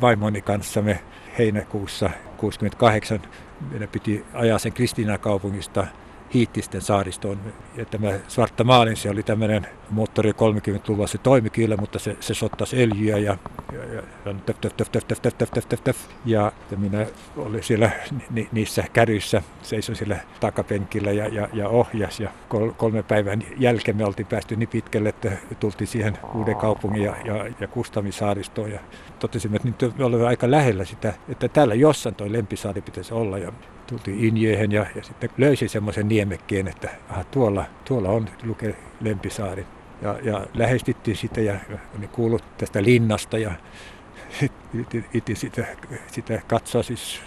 vaimoni 0.00 0.42
kanssa 0.42 0.82
me 0.82 1.00
heinäkuussa 1.38 2.10
68. 2.36 3.20
Meidän 3.70 3.88
piti 3.88 4.24
ajaa 4.34 4.58
sen 4.58 4.72
Kristiina 4.72 5.18
kaupungista 5.18 5.86
Hiittisten 6.34 6.80
saaristoon. 6.80 7.38
Ja 7.76 7.84
tämä 7.84 8.12
Svarta 8.28 8.64
Maalin, 8.64 8.96
se 8.96 9.10
oli 9.10 9.22
tämmöinen 9.22 9.66
moottori 9.90 10.30
30-luvulla, 10.30 11.06
se 11.06 11.18
toimi 11.18 11.50
kyllä, 11.50 11.76
mutta 11.76 11.98
se, 11.98 12.16
se 12.20 12.34
sottasi 12.34 12.82
öljyä 12.82 13.18
ja, 13.18 13.36
ja, 13.72 13.84
ja, 13.94 14.02
töf, 14.46 14.60
töf, 14.60 14.76
töf, 14.76 14.90
töf, 14.90 15.22
töf, 15.22 15.36
töf, 15.48 15.68
töf, 15.68 15.84
töf, 15.84 15.96
ja 16.24 16.52
minä 16.76 17.06
olin 17.36 17.62
siellä 17.62 17.90
ni, 18.30 18.48
niissä 18.52 18.84
käryissä, 18.92 19.42
seisoin 19.62 19.96
siellä 19.96 20.16
takapenkillä 20.40 21.12
ja, 21.12 21.28
ja, 21.28 21.48
ja 21.52 21.68
ohjas. 21.68 22.20
Ja 22.20 22.30
kol, 22.48 22.70
kolme 22.70 23.02
päivän 23.02 23.42
jälkeen 23.56 23.96
me 23.96 24.04
oltiin 24.04 24.26
päästy 24.26 24.56
niin 24.56 24.68
pitkälle, 24.68 25.08
että 25.08 25.32
tultiin 25.60 25.88
siihen 25.88 26.18
uuden 26.34 26.56
kaupungin 26.56 27.02
ja, 27.02 27.16
ja, 27.24 27.46
ja 27.60 27.68
Kustamin 27.68 28.12
saaristoon. 28.12 28.70
Ja 28.70 28.80
totesimme, 29.18 29.56
että 29.56 29.68
nyt 29.68 29.98
me 29.98 30.04
olemme 30.04 30.26
aika 30.26 30.50
lähellä 30.50 30.84
sitä, 30.84 31.14
että 31.28 31.48
täällä 31.48 31.74
jossain 31.74 32.14
toi 32.14 32.32
lempisaari 32.32 32.80
pitäisi 32.80 33.14
olla. 33.14 33.38
Ja 33.38 33.52
tultiin 33.86 34.24
Injöhen 34.24 34.72
ja, 34.72 34.86
ja 34.94 35.02
sitten 35.02 35.30
löysin 35.38 35.68
semmoisen 35.68 36.08
niemekkeen, 36.08 36.68
että 36.68 36.88
aha, 37.08 37.24
tuolla, 37.24 37.64
tuolla 37.84 38.08
on 38.08 38.28
Luke 38.44 38.76
Lempisaari. 39.00 39.66
Ja, 40.02 40.18
ja 40.22 40.46
lähestyttiin 40.54 41.16
sitä 41.16 41.40
ja 41.40 41.54
oli 41.98 42.08
kuullut 42.08 42.44
tästä 42.58 42.82
linnasta 42.82 43.38
ja 43.38 43.52
iti 45.14 45.34
sitä, 45.34 45.66
sitä 46.06 46.42
katsoa 46.46 46.82
siis 46.82 47.22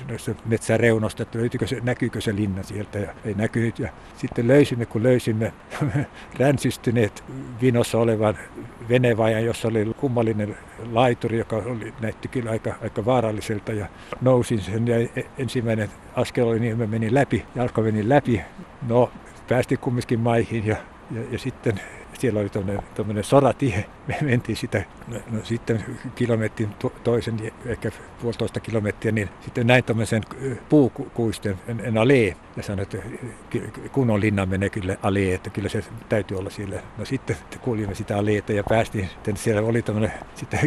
metsän 0.46 0.80
reunosta, 0.80 1.24
että 1.24 1.40
löytyykö 1.40 1.68
se, 1.68 1.80
näkyykö 1.84 2.22
se 2.22 2.36
linna 2.36 2.64
sieltä 2.64 3.00
ja 3.00 3.14
ei 3.26 3.34
näkynyt. 3.34 3.80
Ja 3.80 3.90
sitten 4.18 4.48
löysimme, 4.48 4.86
kun 4.86 5.04
löysimme 5.04 5.54
ränsistyneet 6.40 7.24
vinossa 7.62 7.98
olevan 7.98 8.38
venevajan, 8.90 9.46
jossa 9.46 9.68
oli 9.68 9.94
kummallinen 9.98 10.58
laituri, 10.92 11.38
joka 11.38 11.56
oli, 11.56 11.94
näytti 12.02 12.28
kyllä 12.28 12.52
aika, 12.52 12.76
aika 12.84 13.06
vaaralliselta 13.06 13.74
ja 13.74 13.88
nousin 14.22 14.62
sen 14.62 14.88
ja 14.88 15.00
e, 15.00 15.10
ensimmäinen 15.38 15.90
askel 16.16 16.48
oli 16.48 16.60
niin, 16.60 16.74
että 16.74 16.88
menin 16.88 17.14
läpi, 17.14 17.46
jalka 17.56 17.82
meni 17.82 18.10
läpi. 18.10 18.42
No, 18.88 19.12
päästiin 19.50 19.80
kumminkin 19.80 20.20
maihin 20.20 20.66
ja, 20.66 20.76
ja, 21.12 21.22
ja 21.32 21.40
sitten 21.40 21.82
siellä 22.20 22.40
oli 22.40 22.50
tuommoinen 22.96 23.24
soratie. 23.24 23.86
Me 24.08 24.18
mentiin 24.22 24.56
sitä 24.56 24.84
no, 25.08 25.18
no 25.32 25.40
sitten 25.44 25.86
kilometrin 26.16 26.70
to, 26.80 26.94
toisen, 27.04 27.52
ehkä 27.66 27.92
puolitoista 28.22 28.60
kilometriä, 28.60 29.12
niin 29.12 29.30
sitten 29.42 29.68
näin 29.68 29.84
tuommoisen 29.84 30.24
puukuisten 30.70 31.60
en, 31.68 31.98
alee. 31.98 32.36
Ja 32.58 32.64
sanoin, 32.64 32.82
että 32.82 32.98
kunnon 33.92 34.20
linna 34.20 34.46
menee 34.46 34.70
kyllä 34.70 34.98
alee, 35.04 35.34
että 35.34 35.50
kyllä 35.50 35.70
se 35.70 35.84
täytyy 36.10 36.38
olla 36.38 36.50
siellä. 36.50 36.80
No 36.98 37.06
sitten 37.06 37.38
kuulimme 37.62 37.96
sitä 37.96 38.18
aleeta 38.18 38.54
ja 38.54 38.64
päästiin, 38.70 39.08
sitten 39.08 39.38
siellä 39.38 39.62
oli 39.62 39.82
tämmöinen 39.82 40.12
sitten 40.36 40.60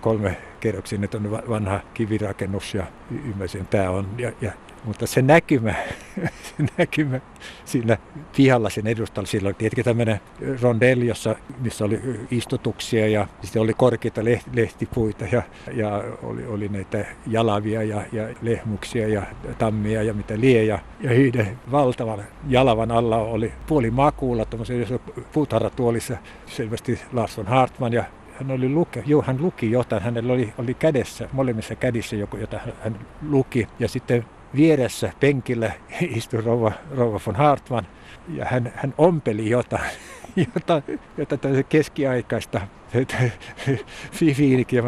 kolme 0.00 0.36
kerroksinen 0.60 1.08
vanha 1.48 1.80
kivirakennus 1.94 2.74
ja 2.74 2.86
ymmärsin, 3.24 3.66
tämä 3.66 3.90
on. 3.90 4.08
Ja, 4.18 4.32
ja 4.40 4.52
mutta 4.84 5.06
se 5.06 5.22
näkymä, 5.22 5.74
se 6.48 6.64
näkymä 6.78 7.20
siinä 7.64 7.96
pihalla 8.36 8.70
sen 8.70 8.86
edustalla, 8.86 9.26
sillä 9.26 9.46
oli 9.46 9.54
tietenkin 9.54 9.84
tämmöinen 9.84 10.20
rondelli, 10.62 11.06
jossa, 11.06 11.36
missä 11.58 11.84
oli 11.84 12.00
istutuksia 12.30 13.08
ja 13.08 13.26
sitten 13.42 13.62
oli 13.62 13.74
korkeita 13.74 14.20
lehtipuita 14.52 15.24
ja, 15.32 15.42
ja 15.72 16.04
oli, 16.22 16.46
oli 16.46 16.68
näitä 16.68 17.04
jalavia 17.26 17.82
ja, 17.82 18.02
ja 18.12 18.28
lehmuksia 18.42 19.08
ja 19.08 19.22
tammia 19.58 20.02
ja 20.02 20.14
mitä 20.14 20.40
lie. 20.40 20.64
Ja, 20.64 20.78
ja 21.00 21.12
yhden 21.12 21.58
valtavan 21.70 22.24
jalavan 22.48 22.90
alla 22.90 23.16
oli 23.16 23.52
puoli 23.66 23.90
makuulla, 23.90 24.44
tuollaisessa 24.44 24.98
puutarhatuolissa 25.32 26.16
selvästi 26.46 27.00
Lars 27.12 27.36
von 27.36 27.46
Hartman 27.46 27.92
ja 27.92 28.04
hän 28.38 28.50
oli 28.50 28.68
luke, 28.68 29.02
joo, 29.06 29.22
hän 29.26 29.42
luki 29.42 29.70
jotain, 29.70 30.02
hänellä 30.02 30.32
oli, 30.32 30.52
oli 30.58 30.74
kädessä, 30.74 31.28
molemmissa 31.32 31.74
kädissä 31.74 32.16
joku, 32.16 32.36
jota 32.36 32.60
hän 32.82 32.98
luki. 33.28 33.68
Ja 33.78 33.88
sitten 33.88 34.24
vieressä 34.56 35.12
penkillä 35.20 35.72
istui 36.16 36.40
rouva, 36.40 36.72
rouva 36.96 37.20
von 37.26 37.36
Hartman 37.36 37.86
ja 38.28 38.44
hän, 38.44 38.72
hän 38.76 38.94
ompeli 38.98 39.50
jotain, 39.50 39.90
jota, 40.54 40.82
jota 41.16 41.38
keskiaikaista 41.68 42.60
fifiinikin. 44.18 44.82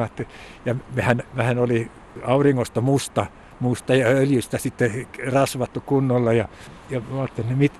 Ja 0.64 0.74
mehän, 0.94 1.22
mehän 1.34 1.58
oli 1.58 1.90
auringosta 2.22 2.80
musta, 2.80 3.26
musta 3.60 3.94
ja 3.94 4.06
öljystä 4.06 4.58
sitten 4.58 5.06
rasvattu 5.32 5.80
kunnolla. 5.80 6.32
Ja, 6.32 6.48
ja 6.90 7.00
mä 7.00 7.18
ajattelin, 7.18 7.58
mit, 7.58 7.72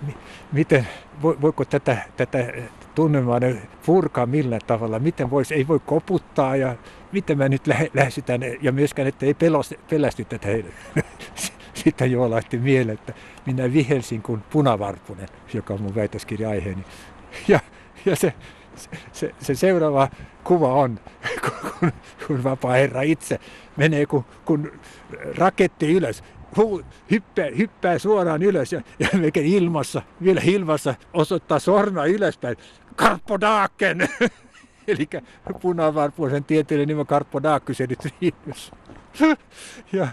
miten, 0.53 0.89
voiko 1.23 1.65
tätä, 1.65 1.99
tätä 2.17 2.53
tunnelmaa 2.95 3.41
purkaa 3.87 4.27
millään 4.27 4.61
tavalla, 4.67 4.99
miten 4.99 5.31
voisi, 5.31 5.55
ei 5.55 5.69
voi 5.69 5.81
koputtaa 5.87 6.57
ja 6.57 6.77
miten 7.13 7.39
mä 7.39 7.49
nyt 7.49 7.67
lähestytän 7.95 8.41
ja 8.63 8.73
myöskään, 8.73 9.09
että 9.09 9.27
ei 9.27 9.37
pelästytä 9.89 10.39
heidät. 10.45 10.73
Sitten 11.75 12.13
jo 12.13 12.31
lähti 12.31 12.59
mieleen, 12.59 12.99
että 12.99 13.13
minä 13.47 13.73
vihelsin 13.73 14.23
kuin 14.23 14.41
punavarpunen, 14.51 15.29
joka 15.55 15.75
on 15.75 15.83
mun 15.83 15.95
väitöskirja-aiheeni. 15.95 16.85
Ja, 17.49 17.61
ja 18.07 18.17
se, 18.17 18.33
se, 19.13 19.35
se 19.41 19.55
seuraava 19.55 20.09
kuva 20.45 20.75
on, 20.75 21.01
kun, 21.81 21.93
kun 22.27 22.45
vapaa 22.45 22.73
herra 22.73 23.03
itse 23.03 23.41
menee 23.77 24.07
kun, 24.07 24.25
kun 24.45 24.73
raketti 25.39 25.93
ylös, 25.93 26.25
huu, 26.57 26.83
hyppää, 27.11 27.47
hyppää 27.59 27.99
suoraan 27.99 28.43
ylös 28.43 28.73
ja, 28.73 28.81
ja 28.99 29.09
ilmassa, 29.35 30.03
vielä 30.23 30.41
ilmassa 30.45 30.95
osoittaa 31.13 31.59
sormea 31.59 32.05
ylöspäin. 32.05 32.57
Karpodaaken! 32.97 34.09
Eli 34.89 35.09
punavarpuisen 35.61 36.45
tieteellinen 36.45 36.97
nimi 36.97 37.05
Karpodaakkys 37.05 37.79
nyt 37.79 38.15
ja, 39.93 40.09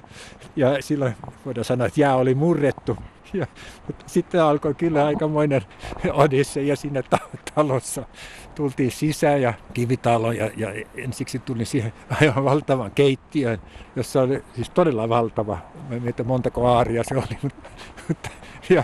ja 0.56 0.82
silloin 0.82 1.16
voidaan 1.46 1.66
sanoa, 1.66 1.88
että 1.88 2.02
jää 2.02 2.16
oli 2.16 2.36
murrettu. 2.36 2.98
Ja, 3.34 3.48
mutta 3.88 4.06
sitten 4.08 4.44
alkoi 4.44 4.74
kyllä 4.74 5.06
aikamoinen 5.06 5.62
odisse 6.14 6.62
ja 6.62 6.76
siinä 6.76 7.04
talossa 7.56 8.04
tultiin 8.56 8.92
sisään 8.92 9.42
ja 9.42 9.54
kivitalo 9.74 10.32
ja, 10.32 10.50
ja 10.58 10.68
ensiksi 10.96 11.40
tuli 11.40 11.66
siihen 11.66 11.94
aivan 12.22 12.44
valtavan 12.44 12.92
keittiön, 12.92 13.62
jossa 13.96 14.22
oli 14.22 14.44
siis 14.56 14.70
todella 14.70 15.10
valtava. 15.10 15.58
Mietin 15.90 16.28
montako 16.28 16.68
aaria 16.68 17.04
se 17.04 17.18
oli. 17.18 17.52
Mutta, 18.08 18.30
ja, 18.70 18.84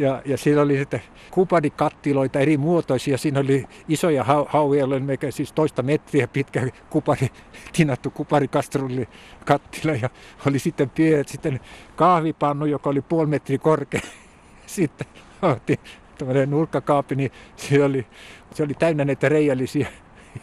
ja, 0.00 0.22
ja 0.24 0.36
siinä 0.38 0.60
oli 0.62 0.78
sitten 0.78 1.02
kuparikattiloita 1.30 2.38
eri 2.38 2.56
muotoisia. 2.56 3.18
Siinä 3.18 3.40
oli 3.40 3.64
isoja 3.88 4.24
hauja, 4.48 4.86
mikä 4.86 5.30
siis 5.30 5.52
toista 5.52 5.82
metriä 5.82 6.28
pitkä 6.28 6.68
kupari, 6.90 7.28
tinattu 7.72 8.10
kuparikastrulli 8.10 9.08
kattila. 9.44 9.94
Ja 9.94 10.10
oli 10.46 10.58
sitten 10.58 10.90
pienet 10.90 11.28
sitten 11.28 11.60
kahvipannu, 11.96 12.66
joka 12.66 12.90
oli 12.90 13.00
puoli 13.00 13.26
metriä 13.26 13.58
korkea. 13.58 14.00
Sitten 14.66 15.06
otti 15.42 15.80
tämmöinen 16.18 16.50
nurkkakaapi, 16.50 17.14
niin 17.14 17.30
se 17.56 17.84
oli, 17.84 18.06
se 18.54 18.62
oli 18.62 18.74
täynnä 18.74 19.04
näitä 19.04 19.28
reijällisiä 19.28 19.88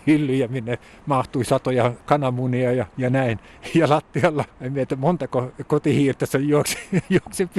hyllyjä, 0.07 0.47
minne 0.47 0.79
mahtui 1.05 1.45
satoja 1.45 1.93
kananmunia 2.05 2.71
ja, 2.71 2.85
ja 2.97 3.09
näin. 3.09 3.39
Ja 3.75 3.89
lattialla, 3.89 4.45
en 4.61 4.73
mieti 4.73 4.95
montako 4.95 5.51
kotihiirtä 5.67 6.25
se 6.25 6.37
juoksi, 6.37 6.77
juoksi 7.09 7.49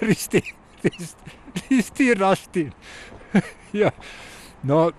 risti, 0.00 0.54
risti, 0.84 1.30
ristiin 1.70 2.16
rastiin. 2.16 2.72
Ja 3.72 3.92
no, 4.64 4.92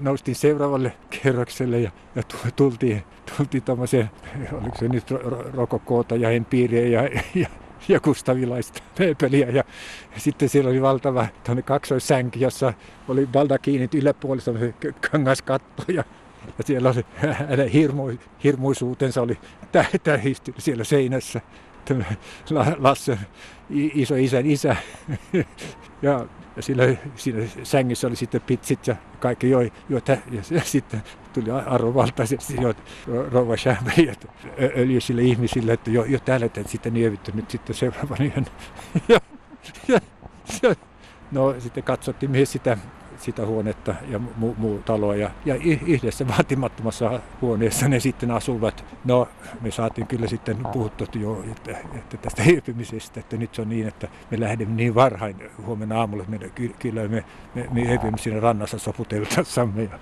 noustiin 0.00 0.34
seuraavalle 0.34 0.92
kerrokselle 1.22 1.80
ja, 1.80 1.90
ja 2.14 2.22
tultiin, 2.56 3.02
tultiin 3.36 3.62
tämmöiseen, 3.62 4.10
oliko 4.52 4.78
se 4.78 4.88
nyt 4.88 5.04
rokokoota 5.54 6.16
ja 6.16 6.30
empiiriä 6.30 7.00
ja, 7.00 7.20
ja 7.34 7.48
ja 7.88 8.00
kustavilaista 8.00 8.82
mööpeliä. 8.98 9.48
Ja 9.48 9.64
sitten 10.16 10.48
siellä 10.48 10.70
oli 10.70 10.82
valtava 10.82 11.26
kaksoissänki, 11.64 12.40
jossa 12.40 12.72
oli 13.08 13.26
baldakiinit 13.26 13.94
yläpuolissa 13.94 14.52
kangaskatto 15.10 15.84
ja 15.88 16.04
ja 16.58 16.64
siellä 16.64 16.88
oli 16.90 17.04
hänen 17.32 17.68
hirmu, 17.68 18.02
hirmuisuutensa 18.44 19.22
oli 19.22 19.38
tähisty 20.04 20.54
siellä 20.58 20.84
seinässä. 20.84 21.40
Lasse, 22.78 23.18
iso 23.70 24.14
isän 24.14 24.46
isä. 24.46 24.76
ja 26.02 26.26
sillä, 26.60 26.82
siinä 27.16 27.46
sängyssä 27.62 28.06
oli 28.06 28.16
sitten 28.16 28.40
pitsit 28.40 28.86
ja 28.86 28.96
kaikki 29.20 29.50
joi, 29.50 29.72
joi 29.88 30.02
ja, 30.50 30.62
sitten 30.62 31.02
tuli 31.32 31.50
arvovaltaisesti 31.50 32.56
jo 32.60 32.74
rouva 33.30 33.56
Schämberg, 33.56 34.08
että 34.08 34.28
öljyisille 34.76 35.22
ihmisille, 35.22 35.72
että 35.72 35.90
jo, 35.90 36.04
jo 36.04 36.18
täällä 36.18 36.46
että 36.46 36.62
sitten 36.66 36.94
nievitty 36.94 37.32
nyt 37.34 37.50
sitten 37.50 37.76
seuraavan 37.76 38.18
yön. 38.20 38.46
ja, 39.08 39.20
ja, 39.88 40.00
ja, 40.62 40.74
no 41.32 41.54
sitten 41.60 41.84
katsottiin 41.84 42.30
myös 42.30 42.52
sitä 42.52 42.78
sitä 43.18 43.46
huonetta 43.46 43.94
ja 44.08 44.18
muu, 44.18 44.54
muu 44.58 44.78
taloa. 44.78 45.16
Ja, 45.16 45.30
ja 45.44 45.54
yhdessä 45.86 46.28
vaatimattomassa 46.28 47.20
huoneessa 47.40 47.88
ne 47.88 48.00
sitten 48.00 48.30
asuvat. 48.30 48.84
No, 49.04 49.28
me 49.60 49.70
saatiin 49.70 50.06
kyllä 50.06 50.26
sitten 50.26 50.56
puhuttua 50.72 51.06
jo, 51.20 51.44
että, 51.52 51.78
että 51.94 52.16
tästä 52.16 52.42
hiipimisestä, 52.42 53.20
että 53.20 53.36
nyt 53.36 53.54
se 53.54 53.62
on 53.62 53.68
niin, 53.68 53.88
että 53.88 54.08
me 54.30 54.40
lähdemme 54.40 54.74
niin 54.74 54.94
varhain 54.94 55.36
huomenna 55.66 56.00
aamulla, 56.00 56.24
että 56.32 56.60
me, 56.60 56.68
kyllä 56.78 57.08
me, 57.08 57.24
me, 57.54 57.68
me 57.72 57.88
hiipimme 57.88 58.18
siinä 58.18 58.40
rannassa 58.40 58.78
soputeltassamme 58.78 59.82
ja, 59.82 59.98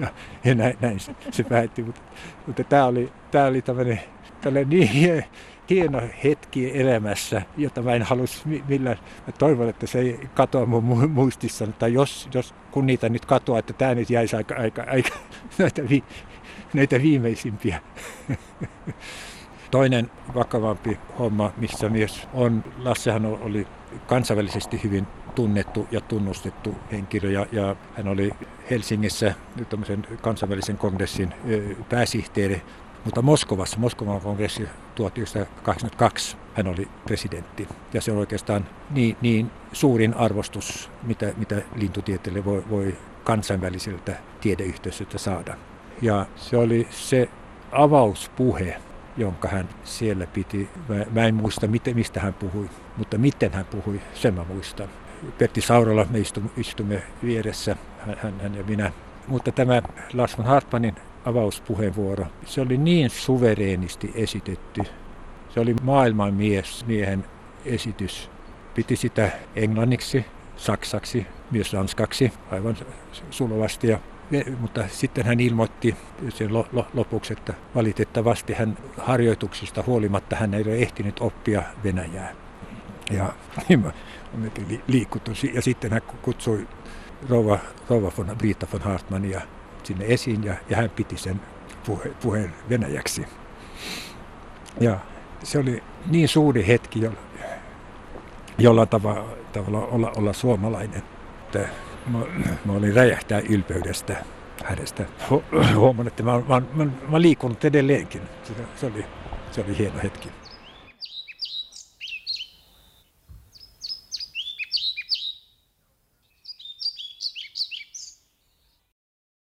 ja, 0.00 0.08
ja 0.44 0.54
näin, 0.54 0.76
näin 0.80 1.00
se, 1.00 1.14
se 1.30 1.44
päättyi. 1.44 1.84
Mutta, 1.84 2.00
mutta 2.46 2.64
tämä 2.64 2.84
oli, 2.84 3.12
tämä 3.30 3.46
oli 3.46 3.62
tämmöinen, 3.62 4.00
tällainen 4.40 4.70
niin 4.70 5.24
hieno 5.70 6.02
hetki 6.24 6.80
elämässä, 6.80 7.42
jota 7.56 7.82
mä 7.82 7.94
en 7.94 8.02
halus 8.02 8.44
millään. 8.68 8.98
Mä 9.26 9.32
toivon, 9.38 9.68
että 9.68 9.86
se 9.86 9.98
ei 9.98 10.20
katoa 10.34 10.66
mun 10.66 11.10
muistissa, 11.10 11.66
tai 11.66 11.92
jos, 11.92 12.28
jos 12.34 12.54
kun 12.70 12.86
niitä 12.86 13.08
nyt 13.08 13.24
katoaa, 13.24 13.58
että 13.58 13.72
tämä 13.72 13.94
nyt 13.94 14.10
jäisi 14.10 14.36
aika, 14.36 14.54
aika, 14.54 14.84
aika 14.88 15.16
näitä, 15.58 15.88
vi, 15.88 16.04
näitä 16.74 17.02
viimeisimpiä. 17.02 17.80
Toinen 19.70 20.10
vakavampi 20.34 20.98
homma, 21.18 21.52
missä 21.56 21.88
myös 21.88 22.28
on, 22.34 22.64
Lassehan 22.78 23.26
oli 23.26 23.66
kansainvälisesti 24.06 24.80
hyvin 24.84 25.06
tunnettu 25.34 25.88
ja 25.90 26.00
tunnustettu 26.00 26.74
henkilö 26.92 27.30
ja, 27.30 27.46
ja 27.52 27.76
hän 27.96 28.08
oli 28.08 28.30
Helsingissä 28.70 29.34
kansainvälisen 30.20 30.78
kongressin 30.78 31.34
pääsihteeri 31.88 32.62
mutta 33.06 33.22
Moskovassa, 33.22 33.78
Moskovan 33.78 34.20
kongressi 34.20 34.68
1982, 34.94 36.36
hän 36.54 36.66
oli 36.66 36.88
presidentti. 37.04 37.68
Ja 37.94 38.00
se 38.00 38.12
on 38.12 38.18
oikeastaan 38.18 38.66
niin, 38.90 39.16
niin 39.20 39.50
suurin 39.72 40.14
arvostus, 40.14 40.90
mitä, 41.02 41.32
mitä 41.36 41.62
lintutieteelle 41.74 42.44
voi, 42.44 42.64
voi 42.70 42.96
kansainväliseltä 43.24 44.16
tiedeyhteisöltä 44.40 45.18
saada. 45.18 45.56
Ja 46.02 46.26
se 46.36 46.56
oli 46.56 46.88
se 46.90 47.28
avauspuhe, 47.72 48.80
jonka 49.16 49.48
hän 49.48 49.68
siellä 49.84 50.26
piti. 50.26 50.68
Mä, 50.88 51.04
mä 51.10 51.26
en 51.26 51.34
muista, 51.34 51.66
miten, 51.66 51.94
mistä 51.96 52.20
hän 52.20 52.34
puhui, 52.34 52.70
mutta 52.96 53.18
miten 53.18 53.52
hän 53.52 53.64
puhui, 53.64 54.00
sen 54.14 54.34
mä 54.34 54.44
muistan. 54.48 54.88
Pertti 55.38 55.60
Saurala, 55.60 56.06
me 56.10 56.18
istumme, 56.18 56.50
istumme 56.56 57.02
vieressä, 57.24 57.76
hän, 58.06 58.40
hän 58.42 58.54
ja 58.54 58.64
minä. 58.64 58.92
Mutta 59.28 59.52
tämä 59.52 59.82
Lars 60.14 60.38
von 60.38 60.46
Hartmanin 60.46 60.96
avauspuheenvuoro. 61.26 62.26
Se 62.44 62.60
oli 62.60 62.76
niin 62.76 63.10
suvereenisti 63.10 64.12
esitetty. 64.14 64.80
Se 65.54 65.60
oli 65.60 65.74
maailman 65.82 66.34
mies, 66.34 66.86
miehen 66.86 67.24
esitys. 67.64 68.30
Piti 68.74 68.96
sitä 68.96 69.30
englanniksi, 69.56 70.24
saksaksi, 70.56 71.26
myös 71.50 71.72
ranskaksi, 71.72 72.32
aivan 72.50 72.76
sulovasti. 73.30 73.88
Ja, 73.88 73.98
mutta 74.60 74.84
sitten 74.88 75.26
hän 75.26 75.40
ilmoitti 75.40 75.96
sen 76.28 76.50
lopuksi, 76.94 77.32
että 77.32 77.54
valitettavasti 77.74 78.52
hän 78.52 78.78
harjoituksista 78.98 79.84
huolimatta 79.86 80.36
hän 80.36 80.54
ei 80.54 80.62
ole 80.62 80.76
ehtinyt 80.76 81.20
oppia 81.20 81.62
Venäjää. 81.84 82.34
Ja 83.10 83.32
niin 83.68 83.80
mä 83.80 83.92
liikuttu. 84.86 85.30
Ja 85.52 85.62
sitten 85.62 85.92
hän 85.92 86.02
kutsui 86.22 86.68
rouva, 87.28 87.58
rouva 87.88 88.12
von 88.18 88.36
Brita 88.38 88.66
von 88.72 88.82
Hartmannia 88.82 89.40
sinne 89.86 90.04
esiin 90.08 90.44
ja, 90.44 90.54
ja 90.70 90.76
hän 90.76 90.90
piti 90.90 91.16
sen 91.16 91.40
puhe, 91.86 92.10
puheen 92.22 92.52
venäjäksi. 92.70 93.26
Ja 94.80 94.98
se 95.42 95.58
oli 95.58 95.82
niin 96.06 96.28
suuri 96.28 96.66
hetki, 96.66 97.00
jolla, 97.00 97.18
jolla 98.58 98.86
tavalla, 98.86 99.36
tavalla 99.52 99.86
olla, 99.86 100.12
olla 100.16 100.32
suomalainen. 100.32 100.98
Että 100.98 101.68
mä, 102.06 102.18
mä 102.64 102.72
olin 102.72 102.94
räjähtää 102.94 103.40
ylpeydestä 103.48 104.16
hänestä. 104.64 105.04
Huomaan, 105.74 106.08
että 106.08 106.22
mä, 106.22 106.42
mä, 106.48 106.62
mä, 106.74 106.86
mä 107.08 107.20
liikunut 107.20 107.64
edelleenkin. 107.64 108.22
Se, 108.44 108.52
se, 108.76 108.86
oli, 108.86 109.04
se 109.50 109.60
oli 109.60 109.78
hieno 109.78 109.98
hetki. 110.02 110.28